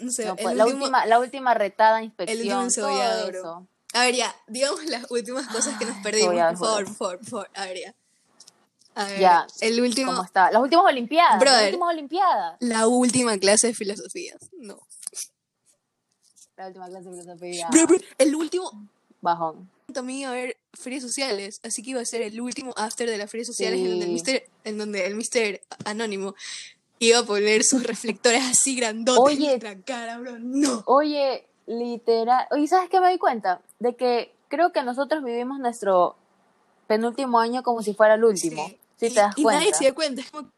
No 0.00 0.10
sé, 0.10 0.24
No, 0.24 0.32
el 0.32 0.42
pues, 0.42 0.56
la, 0.56 0.64
último- 0.64 0.84
última, 0.84 1.06
la 1.06 1.18
última 1.20 1.54
retada 1.54 2.02
inspección. 2.02 2.64
último 2.64 2.88
todo 2.88 3.28
eso. 3.30 3.66
A 3.94 4.00
ver, 4.00 4.14
ya, 4.14 4.34
digamos 4.48 4.84
las 4.86 5.10
últimas 5.10 5.46
cosas 5.48 5.78
que 5.78 5.84
nos 5.86 5.96
perdimos, 5.98 6.32
voy 6.32 6.40
a 6.40 6.48
por 6.50 6.58
favor, 6.58 6.84
por 6.86 6.94
favor, 6.96 7.18
por 7.18 7.26
favor. 7.28 7.50
A 7.54 7.64
ver, 7.66 7.78
ya. 7.80 7.94
A 8.96 9.04
ver, 9.06 9.20
Ya, 9.20 9.46
el 9.60 9.80
último, 9.80 10.10
¿Cómo 10.12 10.24
está? 10.24 10.50
Las 10.50 10.60
últimas 10.62 10.86
olimpiadas. 10.86 11.38
Brother. 11.38 11.56
Las 11.60 11.66
últimas 11.68 11.92
olimpiadas. 11.94 12.56
la 12.60 12.86
última 12.88 13.38
clase 13.38 13.68
de 13.68 13.74
filosofía. 13.74 14.36
No. 14.52 14.78
La 16.56 16.66
última 16.68 16.86
clase 16.88 17.10
de 17.10 17.20
filosofía. 17.20 17.68
Bro, 17.70 17.86
bro, 17.86 17.98
el 18.18 18.34
último 18.34 18.88
Bajón. 19.20 19.70
También 19.92 20.20
iba 20.20 20.30
a 20.30 20.32
haber 20.32 20.56
ferias 20.74 21.02
sociales, 21.02 21.60
así 21.62 21.82
que 21.82 21.90
iba 21.90 22.00
a 22.00 22.04
ser 22.04 22.22
el 22.22 22.40
último 22.40 22.72
after 22.76 23.08
de 23.08 23.18
las 23.18 23.30
ferias 23.30 23.46
sociales 23.46 23.80
en, 23.80 23.86
donde 23.90 24.04
el 24.04 24.08
Sí. 24.08 24.12
mister, 24.14 24.48
en 24.64 24.78
donde 24.78 25.06
el 25.06 25.14
mister 25.14 25.62
anónimo 25.84 26.34
iba 26.98 27.18
a 27.18 27.22
poner 27.24 27.62
sus 27.62 27.82
reflectores 27.84 28.42
así 28.44 28.76
grandotes 28.76 29.22
Oye. 29.22 29.44
en 29.54 29.60
nuestra 29.60 29.80
cara, 29.82 30.18
bro. 30.18 30.38
No. 30.38 30.82
Oye, 30.86 31.46
literal. 31.66 32.46
Oye, 32.50 32.66
¿sabes 32.66 32.90
qué 32.90 33.00
me 33.00 33.10
di 33.10 33.18
cuenta? 33.18 33.60
De 33.78 33.94
que 33.96 34.32
creo 34.48 34.72
que 34.72 34.82
nosotros 34.82 35.22
vivimos 35.22 35.58
nuestro 35.60 36.16
penúltimo 36.86 37.38
año 37.38 37.62
como 37.62 37.82
si 37.82 37.94
fuera 37.94 38.14
el 38.14 38.24
último. 38.24 38.66
Sí. 38.66 38.78
Si 38.98 39.06
y, 39.06 39.10
te 39.10 39.20
das 39.20 39.38
y 39.38 39.42
cuenta. 39.42 39.60
nadie 39.60 39.74
se 39.74 39.84
da 39.84 39.94
cuenta. 39.94 40.20
Es 40.22 40.30
como... 40.30 40.50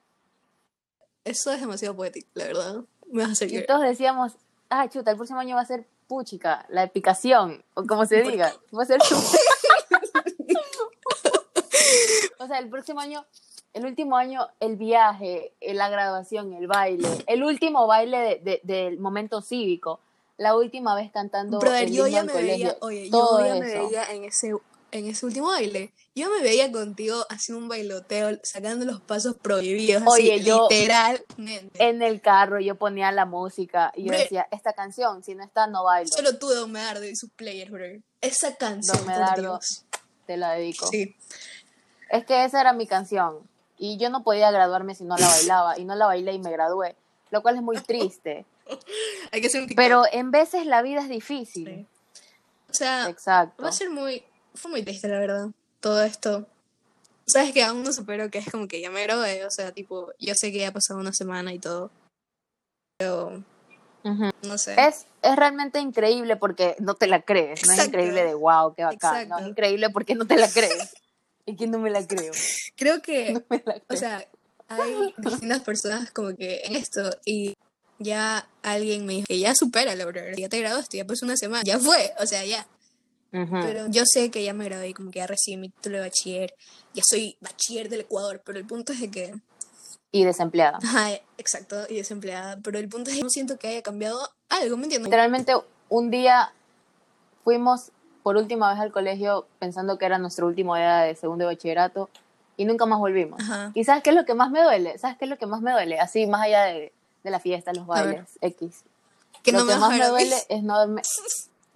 Eso 1.25 1.53
es 1.53 1.61
demasiado 1.61 1.95
poético, 1.97 2.29
la 2.35 2.45
verdad. 2.45 2.85
Me 3.11 3.23
vas 3.23 3.31
a 3.31 3.33
hacer 3.33 3.53
Y 3.53 3.67
todos 3.67 3.83
decíamos, 3.83 4.33
ah, 4.71 4.89
chuta, 4.89 5.11
el 5.11 5.17
próximo 5.17 5.41
año 5.41 5.57
va 5.57 5.63
a 5.63 5.67
ser 5.67 5.87
puchica, 6.09 6.65
la 6.71 6.83
epicación, 6.83 7.63
o 7.75 7.85
como 7.85 8.05
se 8.07 8.23
¿Por 8.23 8.33
diga. 8.33 8.53
Va 8.77 8.83
a 8.83 8.87
ser 8.87 9.01
súper- 9.03 9.41
O 12.39 12.47
sea, 12.47 12.59
el 12.59 12.69
próximo 12.69 13.01
año, 13.01 13.25
el 13.75 13.85
último 13.85 14.17
año, 14.17 14.49
el 14.61 14.77
viaje, 14.77 15.53
eh, 15.61 15.75
la 15.75 15.89
graduación, 15.89 16.53
el 16.55 16.67
baile, 16.67 17.09
el 17.27 17.45
último 17.45 17.87
baile 17.87 18.19
de- 18.19 18.37
de- 18.43 18.61
del 18.65 18.99
momento 18.99 19.41
cívico, 19.43 20.01
la 20.37 20.57
última 20.57 20.95
vez 20.95 21.11
cantando 21.13 21.59
Brother, 21.59 21.85
el 21.85 21.93
yo 21.93 22.07
himno 22.07 22.09
ya 22.09 22.19
del 22.19 22.27
me 22.27 22.33
colegio, 22.33 22.67
veía, 22.69 22.77
oye, 22.81 23.11
todo 23.11 23.41
yo 23.41 23.47
ya 23.47 23.55
me 23.55 23.61
veía 23.67 24.05
en 24.13 24.25
ese, 24.25 24.55
en 24.91 25.07
ese 25.07 25.27
último 25.27 25.49
baile. 25.49 25.93
Yo 26.15 26.31
me 26.31 26.41
veía 26.43 26.71
contigo 26.73 27.25
haciendo 27.29 27.63
un 27.63 27.69
bailoteo, 27.69 28.39
sacando 28.43 28.85
los 28.85 29.01
pasos 29.01 29.37
prohibidos, 29.37 30.03
así, 30.03 30.11
Oye, 30.11 30.41
yo- 30.43 30.67
literalmente. 30.71 31.85
En 31.89 32.03
el 32.03 32.21
carro 32.21 32.61
yo 32.61 32.75
ponía 32.75 33.13
la 33.13 33.25
música 33.25 33.93
y 33.95 34.05
yo 34.05 34.13
decía, 34.13 34.49
esta 34.51 34.73
canción, 34.73 35.23
si 35.23 35.35
no 35.35 35.45
está, 35.45 35.67
no 35.67 35.85
bailo. 35.85 36.11
Solo 36.11 36.39
tú, 36.39 36.49
Don 36.49 36.73
Medardo 36.73 37.05
y 37.05 37.15
sus 37.17 37.31
players, 37.31 37.71
bro. 37.71 37.85
Esa 38.21 38.57
canción, 38.57 38.97
Don 38.97 39.07
Medardo. 39.07 39.61
Te 40.27 40.37
la 40.37 40.53
dedico. 40.53 40.87
Sí. 40.89 41.15
Es 42.11 42.25
que 42.25 42.45
esa 42.45 42.61
era 42.61 42.73
mi 42.73 42.87
canción 42.87 43.39
y 43.79 43.97
yo 43.99 44.11
no 44.11 44.23
podía 44.25 44.51
graduarme 44.51 44.95
si 44.95 45.05
no 45.05 45.17
la 45.17 45.29
bailaba 45.29 45.79
y 45.79 45.85
no 45.85 45.95
la 45.95 46.07
bailé 46.07 46.33
y 46.33 46.39
me 46.39 46.51
gradué, 46.51 46.97
lo 47.31 47.43
cual 47.43 47.57
es 47.57 47.63
muy 47.63 47.77
triste. 47.79 48.45
Hay 49.33 49.41
que 49.41 49.47
hacer 49.47 49.63
un. 49.63 49.69
Pero 49.77 50.05
en 50.11 50.31
veces 50.31 50.67
la 50.67 50.83
vida 50.83 51.01
es 51.01 51.09
difícil. 51.09 51.67
Sí. 51.67 51.87
O 52.71 52.75
sea, 52.75 53.09
Exacto. 53.09 53.63
va 53.63 53.71
a 53.71 53.73
ser 53.73 53.89
muy... 53.89 54.23
Fue 54.55 54.71
muy 54.71 54.83
triste, 54.83 55.09
la 55.09 55.19
verdad, 55.19 55.49
todo 55.81 56.03
esto. 56.03 56.47
Sabes 57.27 57.53
que 57.53 57.63
aún 57.63 57.83
no 57.83 57.93
supero 57.93 58.31
que 58.31 58.39
es 58.39 58.51
como 58.51 58.69
que 58.69 58.81
ya 58.81 58.91
me 58.91 59.03
gradué, 59.03 59.45
o 59.45 59.51
sea, 59.51 59.73
tipo, 59.73 60.13
yo 60.19 60.35
sé 60.35 60.51
que 60.51 60.59
ya 60.59 60.69
ha 60.69 60.73
pasado 60.73 60.99
una 60.99 61.13
semana 61.13 61.53
y 61.53 61.59
todo. 61.59 61.91
Pero, 62.99 63.45
Ujú. 64.05 64.31
no 64.43 64.59
sé. 64.59 64.75
Es, 64.79 65.07
es 65.23 65.37
realmente 65.37 65.79
increíble 65.79 66.37
porque 66.37 66.75
no 66.79 66.95
te 66.95 67.07
la 67.07 67.23
crees. 67.23 67.67
No 67.67 67.73
es 67.73 67.79
Exacto. 67.79 67.99
increíble 67.99 68.25
de 68.25 68.35
wow, 68.35 68.75
qué 68.75 68.85
bacán. 68.85 69.29
No, 69.29 69.37
Exacto. 69.37 69.45
es 69.45 69.51
increíble 69.51 69.91
porque 69.91 70.15
no 70.15 70.27
te 70.27 70.37
la 70.37 70.51
crees. 70.51 70.95
Y 71.47 71.57
que 71.57 71.67
no 71.67 71.79
me 71.79 71.91
la 71.91 72.07
creo. 72.07 72.33
Creo 72.77 73.03
que 73.03 73.33
No 73.33 73.43
me 73.51 73.63
la 73.65 73.77
O 73.77 73.81
creo. 73.87 73.99
sea, 74.01 74.29
hay 74.69 75.15
distintas 75.19 75.63
personas 75.63 76.11
como 76.11 76.35
que 76.35 76.63
en 76.65 76.77
esto 76.77 77.11
y 77.25 77.55
ya 77.99 78.49
alguien 78.63 79.07
me 79.07 79.15
dijo 79.15 79.27
que 79.27 79.39
ya 79.39 79.55
supera 79.55 79.95
la 79.95 80.07
ya 80.37 80.49
te 80.49 80.61
graduaste, 80.61 80.99
ya 80.99 81.05
pasó 81.07 81.25
una 81.27 81.37
semana, 81.37 81.63
ya 81.65 81.79
fue, 81.79 82.13
o 82.21 82.27
sea, 82.27 82.45
ya. 82.45 82.67
Pero 83.31 83.87
yo 83.89 84.03
sé 84.07 84.31
que 84.31 84.43
ya 84.43 84.55
me 84.55 84.65
gradué 84.65 84.95
como 84.95 85.11
que 85.11 85.19
ya 85.19 85.27
recibí 85.27 85.57
mi 85.57 85.69
título 85.69 85.99
de 85.99 86.05
bachiller, 86.05 86.55
ya 86.95 87.03
soy 87.07 87.37
bachiller 87.41 87.89
del 87.89 88.01
Ecuador, 88.01 88.41
pero 88.45 88.59
el 88.59 88.67
punto 88.67 88.93
es 88.93 89.01
de 89.01 89.11
que, 89.11 89.35
Y 90.13 90.25
desempleada. 90.25 90.79
ajá, 90.83 91.11
exacto, 91.37 91.77
y 91.89 91.97
desempleada, 91.97 92.59
pero 92.63 92.79
el 92.79 92.89
punto 92.89 93.11
es 93.11 93.17
que 93.17 93.23
no 93.23 93.29
siento 93.31 93.59
que 93.59 93.69
haya 93.69 93.83
cambiado 93.83 94.19
algo, 94.49 94.77
¿me 94.77 94.85
entiendes? 94.85 95.09
Literalmente 95.09 95.53
un 95.91 96.11
día 96.11 96.53
fuimos 97.45 97.91
por 98.23 98.37
última 98.37 98.71
vez 98.73 98.81
al 98.81 98.93
colegio 98.93 99.47
pensando 99.59 99.99
que 99.99 100.07
era 100.07 100.19
nuestro 100.19 100.47
último 100.47 100.77
día 100.77 101.01
de 101.01 101.15
segundo 101.15 101.47
de 101.47 101.55
bachillerato 101.55 102.09
y 102.57 102.65
nunca 102.65 102.87
más 102.87 102.99
volvimos. 102.99 103.41
Ajá. 103.41 103.73
¿Y 103.75 103.85
sabes 103.85 104.03
qué 104.03 104.11
es 104.11 104.17
lo 104.17 104.25
que 104.25 104.35
más 104.35 104.51
me 104.51 104.63
duele? 104.63 104.99
¿Sabes 104.99 105.17
qué 105.19 105.27
es 105.27 105.31
lo 105.31 105.39
que 105.39 105.47
más 105.47 105.61
me 105.61 105.73
duele? 105.73 106.01
Así, 106.01 106.27
más 106.27 106.43
allá 106.43 106.65
de, 106.65 106.93
de 107.25 107.31
la 107.31 107.41
fiesta, 107.41 107.73
los 107.73 107.87
bailes, 107.87 108.39
X. 108.41 108.85
Que 109.43 109.53
lo 109.53 109.61
no 109.61 109.67
que 109.67 109.75
me 109.75 109.81
más 109.81 109.97
me 109.97 110.07
duele 110.09 110.37
es 110.49 110.63
no 110.63 110.75
haberme... 110.75 111.03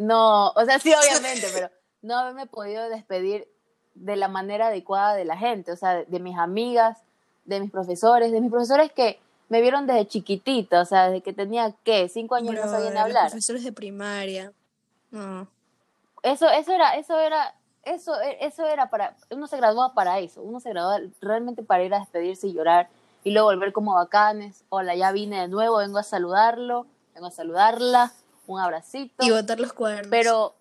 No, 0.03 0.51
o 0.51 0.65
sea, 0.65 0.79
sí, 0.79 0.93
obviamente, 1.01 1.47
pero 1.55 1.71
no 2.03 2.19
haberme 2.19 2.47
podido 2.47 2.89
despedir 2.89 3.49
de 3.95 4.17
la 4.17 4.29
manera 4.29 4.69
adecuada 4.69 5.15
de 5.15 5.25
la 5.25 5.37
gente, 5.37 5.71
o 5.71 5.77
sea, 5.77 5.95
de, 5.95 6.05
de 6.07 6.19
mis 6.19 6.37
amigas, 6.37 6.99
de 7.45 7.61
mis 7.61 7.71
profesores, 7.71 8.33
de 8.33 8.41
mis 8.41 8.51
profesores 8.51 8.91
que 8.93 9.21
me 9.49 9.61
vieron 9.61 9.87
desde 9.87 10.07
chiquitita, 10.07 10.81
o 10.81 10.85
sea, 10.85 11.09
desde 11.09 11.23
que 11.23 11.33
tenía, 11.33 11.73
¿qué? 11.85 12.09
Cinco 12.09 12.35
años 12.35 12.55
no 12.55 12.63
sabían 12.63 12.95
los 12.95 13.03
hablar. 13.03 13.29
profesores 13.29 13.63
de 13.63 13.73
primaria. 13.73 14.53
No. 15.11 15.47
Eso, 16.23 16.49
eso 16.49 16.73
era, 16.73 16.97
eso 16.97 17.21
era, 17.21 17.55
eso, 17.85 18.15
eso 18.41 18.67
era 18.67 18.91
para, 18.91 19.15
uno 19.31 19.47
se 19.47 19.57
graduaba 19.57 19.95
para 19.95 20.19
eso, 20.19 20.43
uno 20.43 20.59
se 20.59 20.71
graduaba 20.71 21.01
realmente 21.21 21.63
para 21.63 21.85
ir 21.85 21.95
a 21.95 22.01
despedirse 22.01 22.49
y 22.49 22.55
llorar 22.55 22.89
y 23.25 23.31
luego 23.31 23.49
volver 23.49 23.73
como 23.73 23.95
bacanes, 23.95 24.65
hola, 24.69 24.97
ya 24.97 25.13
vine 25.13 25.43
de 25.43 25.49
nuevo, 25.49 25.77
vengo 25.77 25.99
a 25.99 26.03
saludarlo, 26.03 26.87
vengo 27.15 27.27
a 27.27 27.31
saludarla, 27.31 28.13
un 28.47 28.61
abracito, 28.61 29.25
Y 29.25 29.31
botar 29.31 29.59
los 29.61 29.73
cuadernos. 29.73 30.11
pero 30.11 30.55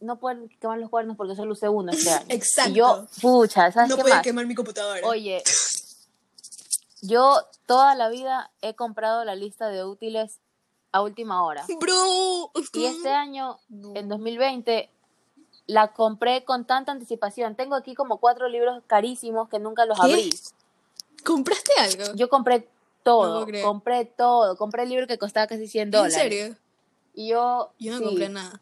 no 0.00 0.16
pueden 0.18 0.48
quemar 0.60 0.78
los 0.78 0.90
cuernos 0.90 1.16
porque 1.16 1.36
solo 1.36 1.52
usé 1.52 1.68
uno 1.68 1.92
este 1.92 2.10
año. 2.12 2.26
Exacto. 2.28 2.70
Y 2.70 2.74
yo, 2.74 3.06
pucha, 3.20 3.70
¿sabes 3.70 3.88
No 3.90 3.96
qué 3.96 4.04
más? 4.04 4.22
quemar 4.22 4.46
mi 4.46 4.54
computadora. 4.54 5.00
Oye, 5.06 5.42
yo 7.02 7.36
toda 7.66 7.94
la 7.94 8.08
vida 8.08 8.50
he 8.62 8.74
comprado 8.74 9.24
la 9.24 9.34
lista 9.34 9.68
de 9.68 9.84
útiles 9.84 10.38
a 10.92 11.02
última 11.02 11.44
hora. 11.44 11.64
Bro. 11.80 12.50
Y 12.74 12.84
este 12.84 13.10
año, 13.10 13.58
No. 13.68 13.92
en 13.96 14.08
2020, 14.08 14.90
la 15.66 15.92
compré 15.92 16.44
con 16.44 16.66
tanta 16.66 16.92
anticipación. 16.92 17.54
Tengo 17.54 17.76
aquí 17.76 17.94
como 17.94 18.18
cuatro 18.18 18.48
libros 18.48 18.82
carísimos 18.86 19.48
que 19.48 19.58
nunca 19.58 19.86
los 19.86 19.98
¿Qué? 19.98 20.06
abrí. 20.12 20.30
¿Compraste 21.24 21.72
algo? 21.78 22.14
Yo 22.16 22.28
compré 22.28 22.68
todo, 23.02 23.46
compré 23.62 24.04
todo. 24.04 24.56
Compré 24.56 24.84
el 24.84 24.88
libro 24.90 25.06
que 25.06 25.18
costaba 25.18 25.46
casi 25.46 25.66
100 25.68 25.88
¿En 25.88 25.90
dólares. 25.90 26.14
serio? 26.14 26.56
Y 27.14 27.28
yo, 27.28 27.72
Yo 27.78 27.92
no 27.92 27.98
sí. 27.98 28.04
compré 28.04 28.28
nada. 28.28 28.60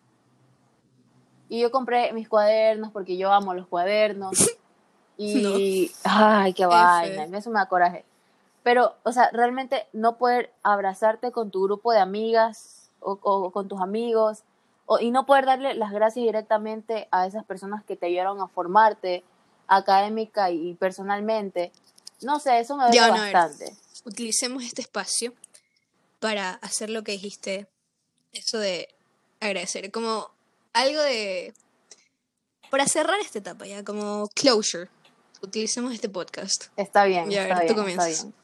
Y 1.48 1.60
yo 1.60 1.70
compré 1.70 2.12
mis 2.12 2.28
cuadernos 2.28 2.92
porque 2.92 3.16
yo 3.16 3.32
amo 3.32 3.54
los 3.54 3.66
cuadernos. 3.66 4.36
No. 5.22 5.50
Y, 5.58 5.92
ay, 6.02 6.54
qué 6.54 6.62
F. 6.62 6.68
vaina, 6.70 7.36
eso 7.36 7.50
me 7.50 7.58
da 7.58 7.66
coraje. 7.66 8.06
Pero, 8.62 8.94
o 9.02 9.12
sea, 9.12 9.28
realmente 9.34 9.86
no 9.92 10.16
poder 10.16 10.50
abrazarte 10.62 11.30
con 11.30 11.50
tu 11.50 11.62
grupo 11.64 11.92
de 11.92 11.98
amigas 11.98 12.88
o, 13.00 13.18
o 13.22 13.50
con 13.50 13.68
tus 13.68 13.82
amigos 13.82 14.44
o- 14.86 14.98
y 14.98 15.10
no 15.10 15.26
poder 15.26 15.44
darle 15.44 15.74
las 15.74 15.92
gracias 15.92 16.24
directamente 16.24 17.06
a 17.10 17.26
esas 17.26 17.44
personas 17.44 17.84
que 17.84 17.96
te 17.96 18.06
ayudaron 18.06 18.40
a 18.40 18.48
formarte 18.48 19.22
académica 19.66 20.50
y 20.52 20.72
personalmente. 20.74 21.70
No 22.22 22.38
sé, 22.40 22.58
eso 22.58 22.78
me 22.78 22.84
duele 22.84 23.00
bastante. 23.10 23.76
Utilicemos 24.04 24.62
este 24.64 24.82
espacio 24.82 25.34
para 26.20 26.50
hacer 26.54 26.90
lo 26.90 27.02
que 27.04 27.12
dijiste. 27.12 27.66
Eso 28.32 28.58
de 28.58 28.88
agradecer. 29.40 29.90
Como 29.90 30.30
algo 30.72 31.00
de. 31.02 31.52
Para 32.70 32.86
cerrar 32.86 33.18
esta 33.20 33.38
etapa, 33.38 33.66
ya, 33.66 33.84
como 33.84 34.28
closure. 34.34 34.88
Utilicemos 35.42 35.92
este 35.94 36.08
podcast. 36.08 36.66
Está 36.76 37.04
bien, 37.04 37.28
Ya, 37.30 37.42
está 37.42 37.58
ver, 37.60 37.66
tú 37.68 37.74
bien, 37.74 37.88
está 37.88 38.02
comienzas. 38.02 38.22
bien. 38.24 38.34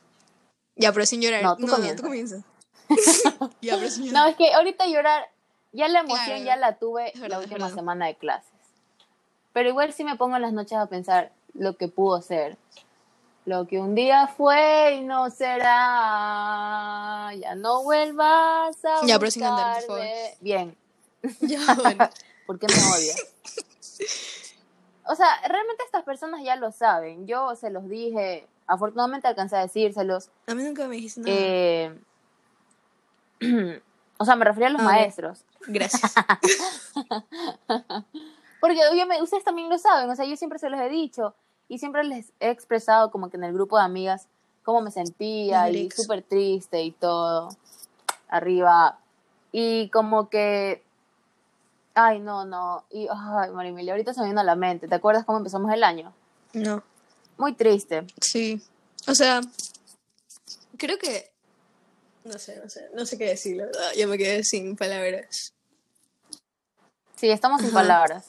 Ya, 0.77 0.93
pero 0.93 1.07
sin 1.07 1.21
llorar. 1.23 1.43
No, 1.43 1.57
tú 1.57 1.67
comienza. 1.67 2.03
comienzas. 2.03 2.45
ya, 3.61 3.77
pero 3.77 3.91
sin 3.91 4.07
llorar. 4.07 4.23
No, 4.25 4.29
es 4.31 4.37
que 4.37 4.53
ahorita 4.53 4.87
llorar, 4.87 5.31
ya 5.73 5.89
la 5.89 6.01
emoción 6.01 6.27
Claro. 6.27 6.45
ya 6.45 6.57
la 6.57 6.79
tuve 6.79 7.13
verdad, 7.15 7.29
la 7.29 7.39
última 7.39 7.71
semana 7.71 8.07
de 8.07 8.17
clases. 8.17 8.51
Pero 9.53 9.69
igual 9.69 9.93
sí 9.93 10.05
me 10.05 10.17
pongo 10.17 10.37
en 10.37 10.43
las 10.43 10.53
noches 10.53 10.77
a 10.79 10.87
pensar 10.87 11.33
lo 11.55 11.77
que 11.77 11.89
pudo 11.89 12.21
ser. 12.21 12.57
Lo 13.47 13.67
que 13.69 13.79
un 13.79 13.95
día 13.95 14.27
fue 14.27 14.97
y 14.97 15.03
no 15.05 15.31
será. 15.31 17.31
Ya 17.41 17.55
no 17.55 17.85
vuelvas 17.85 18.85
a 18.85 19.07
Ya, 19.07 19.19
pero 19.21 19.31
sin 19.31 19.43
cantar, 19.43 19.77
por 19.87 19.99
favor. 19.99 20.05
Bien. 20.41 20.77
Ya, 21.41 21.61
bueno. 21.75 22.09
¿Por 22.47 22.59
qué 22.59 22.67
me 22.69 22.75
odias? 22.75 23.17
O 25.09 25.15
sea, 25.15 25.29
realmente 25.49 25.85
estas 25.85 26.03
personas 26.05 26.43
ya 26.43 26.57
lo 26.57 26.73
saben. 26.73 27.27
Yo 27.27 27.55
se 27.57 27.71
los 27.71 27.89
dije. 27.89 28.47
Afortunadamente 28.67 29.29
alcancé 29.29 29.57
a 29.57 29.61
decírselos. 29.61 30.31
A 30.49 30.55
mí 30.55 30.63
nunca 30.65 30.87
me 30.89 30.97
dijiste 30.97 31.21
nada. 31.21 31.37
Eh, 31.39 31.95
o 34.19 34.25
sea, 34.25 34.35
me 34.37 34.45
refería 34.45 34.69
a 34.69 34.73
los 34.73 34.81
Ah, 34.83 34.85
maestros. 34.85 35.45
Gracias. 35.69 36.13
Porque 38.61 38.81
obviamente 38.91 39.23
ustedes 39.23 39.45
también 39.45 39.69
lo 39.69 39.79
saben, 39.79 40.11
o 40.11 40.17
sea, 40.17 40.25
yo 40.25 40.37
siempre 40.37 40.59
se 40.59 40.69
los 40.71 40.81
he 40.81 40.89
dicho 40.89 41.35
y 41.69 41.79
siempre 41.79 42.05
les 42.05 42.33
he 42.41 42.51
expresado 42.51 43.11
como 43.11 43.31
que 43.31 43.37
en 43.37 43.45
el 43.45 43.53
grupo 43.53 43.79
de 43.79 43.85
amigas 43.85 44.29
cómo 44.63 44.81
me 44.81 44.91
sentía 44.91 45.71
y 45.71 45.91
súper 45.91 46.23
triste 46.23 46.83
y 46.83 46.91
todo, 46.91 47.49
arriba. 48.29 48.99
Y 49.53 49.89
como 49.91 50.29
que, 50.29 50.83
ay, 51.95 52.19
no, 52.19 52.45
no, 52.45 52.85
y, 52.91 53.09
ay, 53.11 53.51
Marimilia, 53.51 53.93
ahorita 53.93 54.13
se 54.13 54.21
me 54.21 54.29
vino 54.29 54.41
a 54.41 54.45
la 54.45 54.57
mente, 54.57 54.89
¿te 54.89 54.95
acuerdas 54.95 55.25
cómo 55.25 55.39
empezamos 55.39 55.73
el 55.73 55.85
año? 55.85 56.13
No. 56.53 56.83
Muy 57.39 57.55
triste. 57.55 58.07
Sí. 58.21 58.63
O 59.07 59.15
sea, 59.15 59.41
creo 60.77 60.99
que. 60.99 61.31
No 62.25 62.39
sé, 62.39 62.59
no 62.63 62.69
sé. 62.69 62.89
No 62.95 63.07
sé 63.07 63.19
qué 63.19 63.27
decir, 63.27 63.57
la 63.57 63.67
verdad. 63.67 63.91
Ya 63.97 64.07
me 64.07 64.19
quedé 64.19 64.43
sin 64.43 64.75
palabras. 64.75 65.53
Sí, 67.15 67.31
estamos 67.31 67.61
sin 67.61 67.71
Ajá. 67.71 67.81
palabras. 67.81 68.27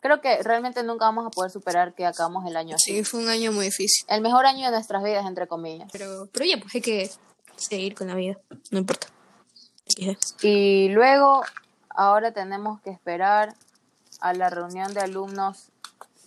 Creo 0.00 0.20
que 0.20 0.42
realmente 0.42 0.82
nunca 0.82 1.04
vamos 1.04 1.26
a 1.26 1.30
poder 1.30 1.50
superar 1.50 1.94
que 1.94 2.06
acabamos 2.06 2.46
el 2.46 2.56
año 2.56 2.76
así. 2.76 2.92
Sí, 2.92 3.04
fue 3.04 3.20
un 3.20 3.28
año 3.28 3.52
muy 3.52 3.66
difícil. 3.66 4.06
El 4.08 4.20
mejor 4.22 4.46
año 4.46 4.64
de 4.66 4.70
nuestras 4.72 5.02
vidas, 5.02 5.26
entre 5.26 5.46
comillas. 5.46 5.88
Pero, 5.92 6.26
pero 6.32 6.44
ya, 6.46 6.56
pues 6.60 6.74
hay 6.74 6.80
que 6.80 7.10
seguir 7.56 7.94
con 7.94 8.08
la 8.08 8.14
vida. 8.14 8.38
No 8.70 8.78
importa. 8.78 9.08
Y 10.42 10.88
luego, 10.90 11.42
ahora 11.90 12.32
tenemos 12.32 12.80
que 12.80 12.90
esperar 12.90 13.54
a 14.20 14.32
la 14.34 14.48
reunión 14.50 14.94
de 14.94 15.00
alumnos 15.00 15.68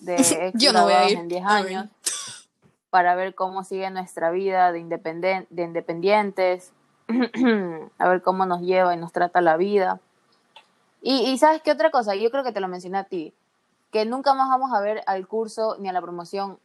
de 0.02 0.52
Yo 0.56 0.74
no 0.74 0.84
voy 0.84 0.94
a 0.94 1.10
ir. 1.10 1.18
en 1.18 1.28
10 1.30 1.44
Ah, 1.46 1.56
años 1.58 1.88
para 2.90 3.16
ver 3.16 3.34
cómo 3.34 3.64
sigue 3.64 3.90
nuestra 3.90 4.30
vida 4.30 4.72
de, 4.72 4.80
independen- 4.80 5.48
de 5.50 5.64
independientes, 5.64 6.72
a 7.98 8.08
ver 8.08 8.22
cómo 8.22 8.46
nos 8.46 8.62
lleva 8.62 8.94
y 8.94 8.98
nos 9.00 9.12
trata 9.12 9.42
la 9.42 9.58
vida. 9.58 10.00
Y, 11.02 11.22
y 11.32 11.38
sabes 11.40 11.64
qué 11.64 11.72
otra 11.72 11.90
cosa, 11.90 12.14
yo 12.14 12.30
creo 12.30 12.44
que 12.44 12.52
te 12.52 12.60
lo 12.60 12.68
mencioné 12.68 13.00
a 13.00 13.04
ti, 13.06 13.34
que 13.94 14.04
nunca 14.06 14.34
más 14.34 14.50
vamos 14.50 14.72
a 14.74 14.82
ver 14.82 15.02
al 15.06 15.26
curso 15.28 15.78
ni 15.80 15.88
a 15.88 15.94
la 15.94 16.02
promoción. 16.02 16.60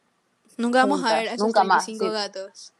Nunca 0.57 0.79
vamos 0.79 0.99
a 0.99 1.03
Juntas, 1.03 1.19
ver 1.19 1.29
a 1.29 1.33
esos 1.33 1.45
nunca 1.47 1.63
más, 1.63 1.85
35 1.85 2.05
sí. 2.05 2.11
gatos 2.11 2.73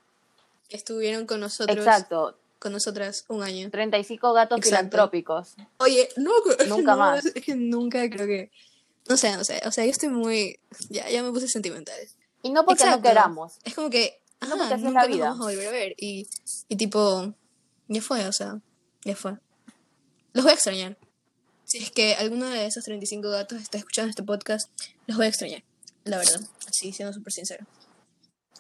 que 0.67 0.75
estuvieron 0.75 1.25
con 1.25 1.39
nosotros. 1.39 1.77
Exacto, 1.77 2.37
Con 2.57 2.73
nosotras 2.73 3.23
un 3.29 3.43
año. 3.43 3.69
35 3.69 4.33
gatos 4.33 4.57
Exacto. 4.57 4.75
filantrópicos. 4.75 5.55
Oye, 5.77 6.09
no, 6.17 6.31
Nunca 6.67 6.91
no, 6.91 6.97
más. 6.97 7.25
Es 7.25 7.43
que 7.45 7.55
nunca 7.55 8.09
creo 8.09 8.27
que. 8.27 8.51
No 9.07 9.15
sé, 9.17 9.35
no 9.37 9.43
sé. 9.43 9.61
O 9.65 9.71
sea, 9.71 9.85
yo 9.85 9.91
estoy 9.91 10.09
muy. 10.09 10.59
Ya, 10.89 11.09
ya 11.09 11.23
me 11.23 11.31
puse 11.31 11.47
sentimental. 11.47 11.95
Y 12.41 12.49
no 12.49 12.65
porque 12.65 12.83
Exacto. 12.83 12.97
no 12.97 13.03
queramos, 13.09 13.59
Es 13.63 13.75
como 13.75 13.89
que. 13.89 14.19
No, 14.41 14.61
así 14.63 14.73
es 14.73 14.81
nunca 14.81 15.01
la 15.01 15.07
nos 15.07 15.15
vida. 15.15 15.29
vamos 15.29 15.41
a 15.47 15.49
volver 15.51 15.67
a 15.67 15.71
ver. 15.71 15.93
Y, 15.97 16.27
y 16.67 16.75
tipo. 16.75 17.33
Ya 17.87 18.01
fue, 18.01 18.27
o 18.27 18.33
sea. 18.33 18.59
Ya 19.05 19.15
fue. 19.15 19.37
Los 20.33 20.43
voy 20.43 20.51
a 20.51 20.55
extrañar. 20.55 20.97
Si 21.69 21.77
es 21.77 21.91
que 21.91 22.15
alguno 22.15 22.47
de 22.47 22.65
esos 22.65 22.83
35 22.83 23.29
gatos 23.29 23.61
está 23.61 23.77
escuchando 23.77 24.09
este 24.09 24.23
podcast, 24.23 24.71
los 25.05 25.17
voy 25.17 25.27
a 25.27 25.29
extrañar. 25.29 25.61
La 26.03 26.17
verdad. 26.17 26.39
Así, 26.67 26.91
siendo 26.93 27.13
súper 27.13 27.31
sincero. 27.31 27.63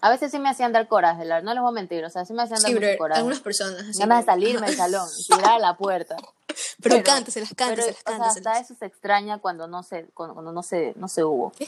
A 0.01 0.11
veces 0.11 0.29
sí 0.31 0.37
me 0.37 0.47
hacían 0.47 0.71
dar 0.73 0.87
coraje, 0.87 1.25
no 1.25 1.53
les 1.53 1.59
voy 1.61 1.69
a 1.69 1.71
mentir, 1.73 2.05
o 2.05 2.09
sea, 2.11 2.23
sí 2.23 2.33
me 2.33 2.43
hacían 2.43 2.61
dar 2.61 2.69
Sí, 2.69 2.75
mucho 2.75 2.87
bro. 2.87 2.97
coraje. 2.99 3.17
Algunas 3.17 3.39
personas. 3.39 3.81
Así, 3.81 3.99
Ganas 3.99 4.19
de 4.25 4.31
salirme 4.31 4.67
del 4.67 4.75
salón, 4.77 5.09
tirar 5.27 5.53
a 5.55 5.59
la 5.59 5.75
puerta. 5.75 6.15
Pero, 6.81 6.95
pero- 6.95 7.03
cántaselas, 7.03 7.49
Pero, 7.49 7.67
cántaselas, 7.69 7.95
o 7.95 8.01
sea, 8.03 8.03
cántaselas. 8.17 8.47
hasta 8.57 8.59
eso 8.61 8.75
se 8.79 8.85
extraña 8.85 9.39
cuando 9.39 9.67
no 9.67 9.81
se, 9.83 10.05
cuando, 10.13 10.51
no 10.51 10.61
se, 10.63 10.93
no 10.97 11.07
se 11.07 11.23
hubo. 11.23 11.51
¿Qué? 11.51 11.67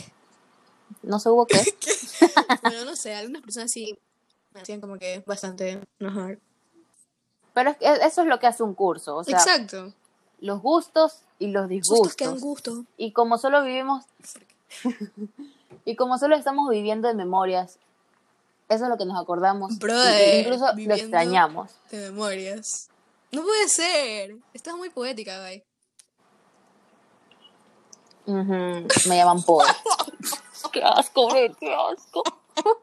¿No 1.01 1.19
se 1.19 1.29
hubo 1.29 1.45
qué? 1.47 1.59
Bueno, 2.61 2.85
no 2.85 2.95
sé, 2.95 3.13
algunas 3.15 3.41
personas 3.41 3.71
sí 3.71 3.97
me 4.53 4.61
hacían 4.61 4.79
como 4.81 4.97
que 4.97 5.23
bastante 5.25 5.81
enojar. 5.99 6.39
Pero 7.53 7.71
es 7.71 7.77
que 7.77 7.85
eso 8.05 8.21
es 8.21 8.27
lo 8.27 8.39
que 8.39 8.47
hace 8.47 8.63
un 8.63 8.73
curso, 8.75 9.17
o 9.17 9.23
sea, 9.23 9.37
Exacto. 9.37 9.93
Los 10.41 10.61
gustos 10.61 11.21
y 11.39 11.47
los 11.47 11.69
Gustos 11.69 12.15
que 12.15 12.27
disgustos. 12.27 12.75
gusto. 12.75 12.85
Y 12.97 13.13
como 13.13 13.37
solo 13.37 13.63
vivimos, 13.63 14.05
y 15.85 15.95
como 15.95 16.17
solo 16.17 16.35
estamos 16.35 16.69
viviendo 16.69 17.07
de 17.07 17.13
memorias, 17.13 17.77
eso 18.67 18.83
es 18.85 18.89
lo 18.89 18.97
que 18.97 19.05
nos 19.05 19.21
acordamos. 19.21 19.77
Brother, 19.79 20.39
incluso 20.41 20.65
lo 20.75 20.95
extrañamos. 20.95 21.71
De 21.89 22.09
memorias. 22.09 22.89
No 23.31 23.43
puede 23.43 23.69
ser. 23.69 24.35
Estás 24.53 24.75
muy 24.75 24.89
poética. 24.89 25.39
Ujú, 28.25 28.87
Me 29.07 29.15
llaman 29.17 29.41
Poe. 29.43 29.65
qué 30.71 30.83
asco, 30.83 31.27
bro, 31.29 31.55
qué 31.59 31.73
asco. 31.73 32.23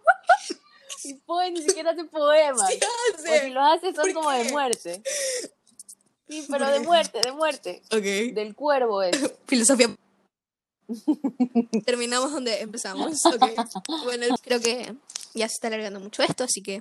Y 1.04 1.14
Poe 1.14 1.50
ni 1.52 1.62
siquiera 1.62 1.92
hace 1.92 2.04
poemas. 2.04 2.68
O 2.68 3.18
si 3.22 3.50
los 3.50 3.64
hace 3.64 3.94
son 3.94 4.04
¿Por 4.06 4.14
como 4.14 4.30
de 4.30 4.50
muerte. 4.50 5.02
Sí, 6.28 6.46
pero 6.50 6.66
¿Por 6.66 6.74
de 6.74 6.80
muerte, 6.80 7.20
de 7.20 7.32
muerte. 7.32 7.82
Ok. 7.90 8.34
Del 8.34 8.54
cuervo 8.54 9.02
es. 9.02 9.16
Filosofía. 9.46 9.88
Terminamos 11.84 12.32
donde 12.32 12.60
empezamos. 12.60 13.20
Bueno, 14.04 14.26
creo 14.42 14.60
que 14.60 14.94
ya 15.34 15.48
se 15.48 15.54
está 15.54 15.68
alargando 15.68 16.00
mucho 16.00 16.22
esto, 16.22 16.44
así 16.44 16.62
que. 16.62 16.80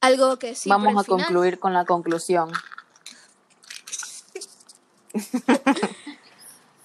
Algo 0.00 0.38
que 0.38 0.48
decir. 0.48 0.72
por 0.72 0.82
Vamos 0.82 1.00
a 1.00 1.04
final? 1.04 1.24
concluir 1.24 1.58
con 1.58 1.74
la 1.74 1.84
conclusión. 1.84 2.52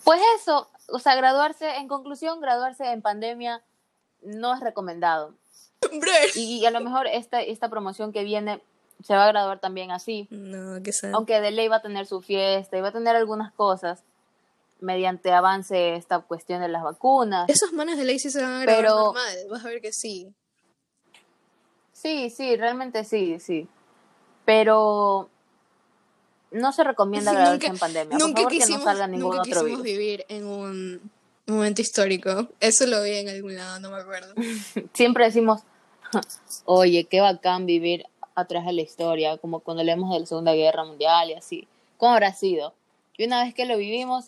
pues 0.04 0.20
eso, 0.40 0.68
o 0.88 1.00
sea, 1.00 1.16
graduarse, 1.16 1.78
en 1.78 1.88
conclusión, 1.88 2.42
graduarse 2.42 2.92
en 2.92 3.02
pandemia 3.02 3.64
no 4.24 4.54
es 4.54 4.60
recomendado. 4.60 5.36
Y, 6.36 6.60
y 6.60 6.66
a 6.66 6.72
lo 6.72 6.82
mejor 6.82 7.06
esta, 7.08 7.42
esta 7.42 7.70
promoción 7.70 8.12
que 8.12 8.24
viene 8.24 8.62
se 9.06 9.14
va 9.14 9.26
a 9.26 9.28
graduar 9.28 9.60
también 9.60 9.92
así. 9.92 10.28
No, 10.32 10.82
que 10.82 10.92
sea. 10.92 11.12
Aunque 11.14 11.40
de 11.40 11.52
ley 11.52 11.68
va 11.68 11.76
a 11.78 11.82
tener 11.82 12.08
su 12.08 12.22
fiesta 12.22 12.76
y 12.78 12.82
va 12.82 12.88
a 12.88 12.92
tener 12.92 13.16
algunas 13.16 13.52
cosas 13.54 14.04
mediante 14.82 15.32
avance 15.32 15.96
esta 15.96 16.20
cuestión 16.20 16.62
de 16.62 16.68
las 16.70 16.84
vacunas. 16.84 17.48
Esos 17.50 17.72
manes 17.74 17.98
de 17.98 18.06
ley 18.06 18.18
sí 18.20 18.30
se 18.32 18.42
van 18.42 18.54
a 18.54 18.60
grabar 18.62 18.82
Pero- 18.84 18.96
normal. 18.96 19.36
Vas 19.50 19.64
a 19.66 19.68
ver 19.70 19.82
que 19.82 19.92
sí. 19.94 20.34
Sí, 21.94 22.30
sí, 22.30 22.56
realmente 22.56 23.04
sí, 23.04 23.40
sí. 23.40 23.68
Pero 24.44 25.30
no 26.52 26.72
se 26.72 26.84
recomienda 26.84 27.32
graduarse 27.32 27.68
Nunca- 27.68 27.74
en 27.74 27.80
pandemia. 27.80 28.18
Por 28.18 28.28
Nunca 28.28 28.42
que 28.44 28.58
quisimos, 28.58 28.80
no 28.80 28.86
salga 28.86 29.08
ningún 29.08 29.36
nunca 29.36 29.40
otro 29.42 29.44
quisimos 29.64 29.66
virus. 29.66 29.84
vivir 29.84 30.26
en 30.30 30.46
un 30.46 31.12
momento 31.48 31.82
histórico. 31.82 32.48
Eso 32.60 32.86
lo 32.86 33.02
vi 33.04 33.12
en 33.18 33.30
algún 33.30 33.56
lado, 33.56 33.80
no 33.80 33.92
me 33.92 33.98
acuerdo. 33.98 34.34
Siempre 34.94 35.26
decimos, 35.26 35.62
oye, 36.66 37.06
qué 37.06 37.22
bacán 37.22 37.66
vivir 37.66 38.06
atrás 38.36 38.66
de 38.66 38.74
la 38.74 38.82
historia, 38.82 39.38
como 39.38 39.62
cuando 39.62 39.84
leemos 39.84 40.12
de 40.14 40.20
la 40.20 40.26
Segunda 40.26 40.54
Guerra 40.54 40.84
Mundial 40.84 41.30
y 41.32 41.34
así. 41.34 41.68
¿Cómo 41.98 42.14
habrá 42.14 42.34
sido? 42.34 42.74
Y 43.18 43.26
una 43.26 43.44
vez 43.44 43.54
que 43.54 43.66
lo 43.66 43.78
vivimos, 43.78 44.26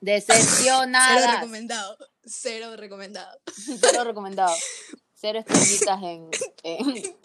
decepcionadas. 0.00 1.20
Cero 1.20 1.32
recomendado. 1.34 1.96
Cero 2.24 2.76
recomendado. 2.76 3.38
Cero 3.80 4.04
recomendado. 4.04 4.54
Cero 5.14 5.38
estrellitas 5.40 6.02
en, 6.02 6.30
en 6.62 7.16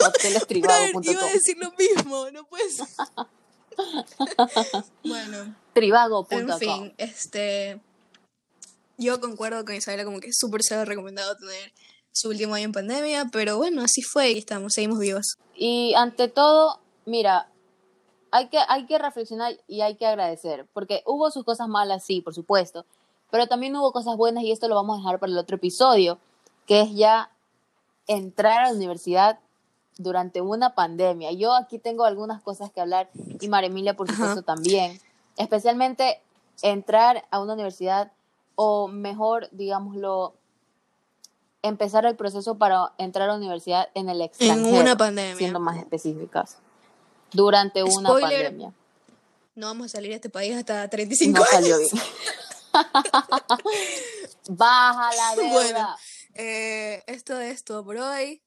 hotelestribago.com. 0.00 1.02
Iba 1.10 1.24
a 1.24 1.32
decir 1.32 1.56
lo 1.58 1.72
mismo, 1.72 2.30
no 2.30 2.44
puedes. 2.46 2.82
bueno. 5.04 5.56
Tribago.com. 5.72 6.38
En 6.38 6.58
fin, 6.58 6.94
este. 6.98 7.80
Yo 8.96 9.20
concuerdo 9.20 9.64
con 9.64 9.74
Isabela 9.74 10.04
como 10.04 10.20
que 10.20 10.28
súper 10.32 10.60
cero 10.62 10.84
recomendado 10.84 11.36
tener 11.36 11.72
su 12.14 12.28
último 12.28 12.54
año 12.54 12.66
en 12.66 12.72
pandemia, 12.72 13.28
pero 13.32 13.56
bueno, 13.56 13.82
así 13.82 14.00
fue 14.02 14.32
y 14.32 14.38
estamos, 14.38 14.72
seguimos 14.72 15.00
vivos. 15.00 15.36
Y 15.56 15.94
ante 15.94 16.28
todo, 16.28 16.78
mira, 17.06 17.48
hay 18.30 18.48
que, 18.48 18.58
hay 18.68 18.86
que 18.86 18.98
reflexionar 18.98 19.58
y 19.66 19.80
hay 19.80 19.96
que 19.96 20.06
agradecer, 20.06 20.66
porque 20.72 21.02
hubo 21.06 21.30
sus 21.30 21.44
cosas 21.44 21.68
malas, 21.68 22.04
sí, 22.04 22.20
por 22.20 22.32
supuesto, 22.32 22.86
pero 23.30 23.48
también 23.48 23.74
hubo 23.76 23.92
cosas 23.92 24.16
buenas 24.16 24.44
y 24.44 24.52
esto 24.52 24.68
lo 24.68 24.76
vamos 24.76 24.96
a 24.96 25.00
dejar 25.00 25.18
para 25.18 25.32
el 25.32 25.38
otro 25.38 25.56
episodio, 25.56 26.18
que 26.66 26.82
es 26.82 26.94
ya 26.94 27.30
entrar 28.06 28.62
a 28.62 28.70
la 28.70 28.76
universidad 28.76 29.40
durante 29.98 30.40
una 30.40 30.74
pandemia. 30.74 31.32
Yo 31.32 31.52
aquí 31.52 31.80
tengo 31.80 32.04
algunas 32.04 32.42
cosas 32.42 32.70
que 32.70 32.80
hablar 32.80 33.10
y 33.14 33.48
María 33.48 33.70
Emilia, 33.70 33.96
por 33.96 34.08
supuesto, 34.08 34.42
también. 34.42 35.00
Especialmente 35.36 36.20
entrar 36.62 37.24
a 37.32 37.40
una 37.40 37.54
universidad 37.54 38.12
o 38.54 38.86
mejor, 38.86 39.48
digámoslo, 39.50 40.34
empezar 41.64 42.04
el 42.04 42.14
proceso 42.14 42.58
para 42.58 42.92
entrar 42.98 43.28
a 43.28 43.32
la 43.32 43.38
universidad 43.38 43.88
en 43.94 44.10
el 44.10 44.20
extranjero. 44.20 44.68
En 44.68 44.82
una 44.82 44.96
pandemia. 44.96 45.36
Siendo 45.36 45.60
más 45.60 45.78
específicas. 45.78 46.58
Durante 47.32 47.82
una 47.82 48.10
pandemia. 48.10 48.72
No 49.54 49.66
vamos 49.68 49.86
a 49.86 49.88
salir 49.88 50.10
de 50.10 50.16
este 50.16 50.30
país 50.30 50.54
hasta 50.56 50.88
35 50.88 51.38
no 51.38 51.44
salió 51.46 51.78
bien. 51.78 51.90
Baja 54.48 55.10
la 55.14 55.36
deuda. 55.36 55.52
Bueno, 55.52 55.96
eh, 56.34 57.02
esto 57.06 57.40
es 57.40 57.64
todo 57.64 57.84
por 57.84 57.96
hoy. 57.96 58.42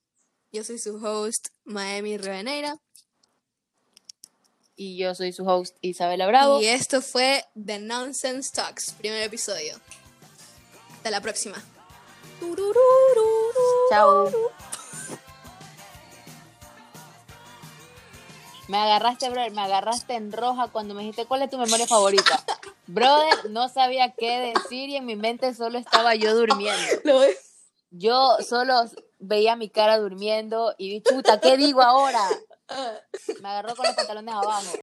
Yo 0.52 0.64
soy 0.64 0.78
su 0.78 0.96
host, 1.04 1.48
Miami 1.64 2.18
Reveneira. 2.18 2.78
Y 4.76 4.98
yo 4.98 5.16
soy 5.16 5.34
su 5.34 5.44
host, 5.48 5.76
Isabela 5.82 6.28
Bravo. 6.28 6.62
Y 6.62 6.68
esto 6.68 7.02
fue 7.02 7.44
The 7.56 7.80
Nonsense 7.80 8.52
Talks, 8.54 8.92
primer 8.92 9.24
episodio. 9.24 9.80
Hasta 10.98 11.10
la 11.10 11.22
próxima. 11.22 11.64
Chao. 13.90 14.32
Me 18.68 18.78
agarraste, 18.78 19.30
brother, 19.30 19.52
me 19.52 19.62
agarraste 19.62 20.16
en 20.16 20.32
roja 20.32 20.68
cuando 20.68 20.94
me 20.94 21.02
dijiste 21.02 21.26
cuál 21.26 21.42
es 21.42 21.50
tu 21.50 21.58
memoria 21.58 21.88
favorita. 21.88 22.44
Brother, 22.88 23.50
no 23.50 23.70
sabía 23.70 24.14
qué 24.14 24.54
decir 24.54 24.90
y 24.90 24.98
en 24.98 25.06
mi 25.06 25.16
mente 25.16 25.54
solo 25.54 25.78
estaba 25.78 26.16
yo 26.16 26.36
durmiendo. 26.36 26.78
Yo 27.90 28.38
solo 28.46 28.84
veía 29.18 29.56
mi 29.56 29.70
cara 29.70 29.98
durmiendo 29.98 30.76
y 30.78 31.00
puta, 31.00 31.40
¿qué 31.40 31.56
digo 31.56 31.82
ahora? 31.82 32.20
Me 33.42 33.48
agarró 33.48 33.78
con 33.78 33.86
los 33.86 33.96
pantalones 33.96 34.36
abajo. 34.36 34.74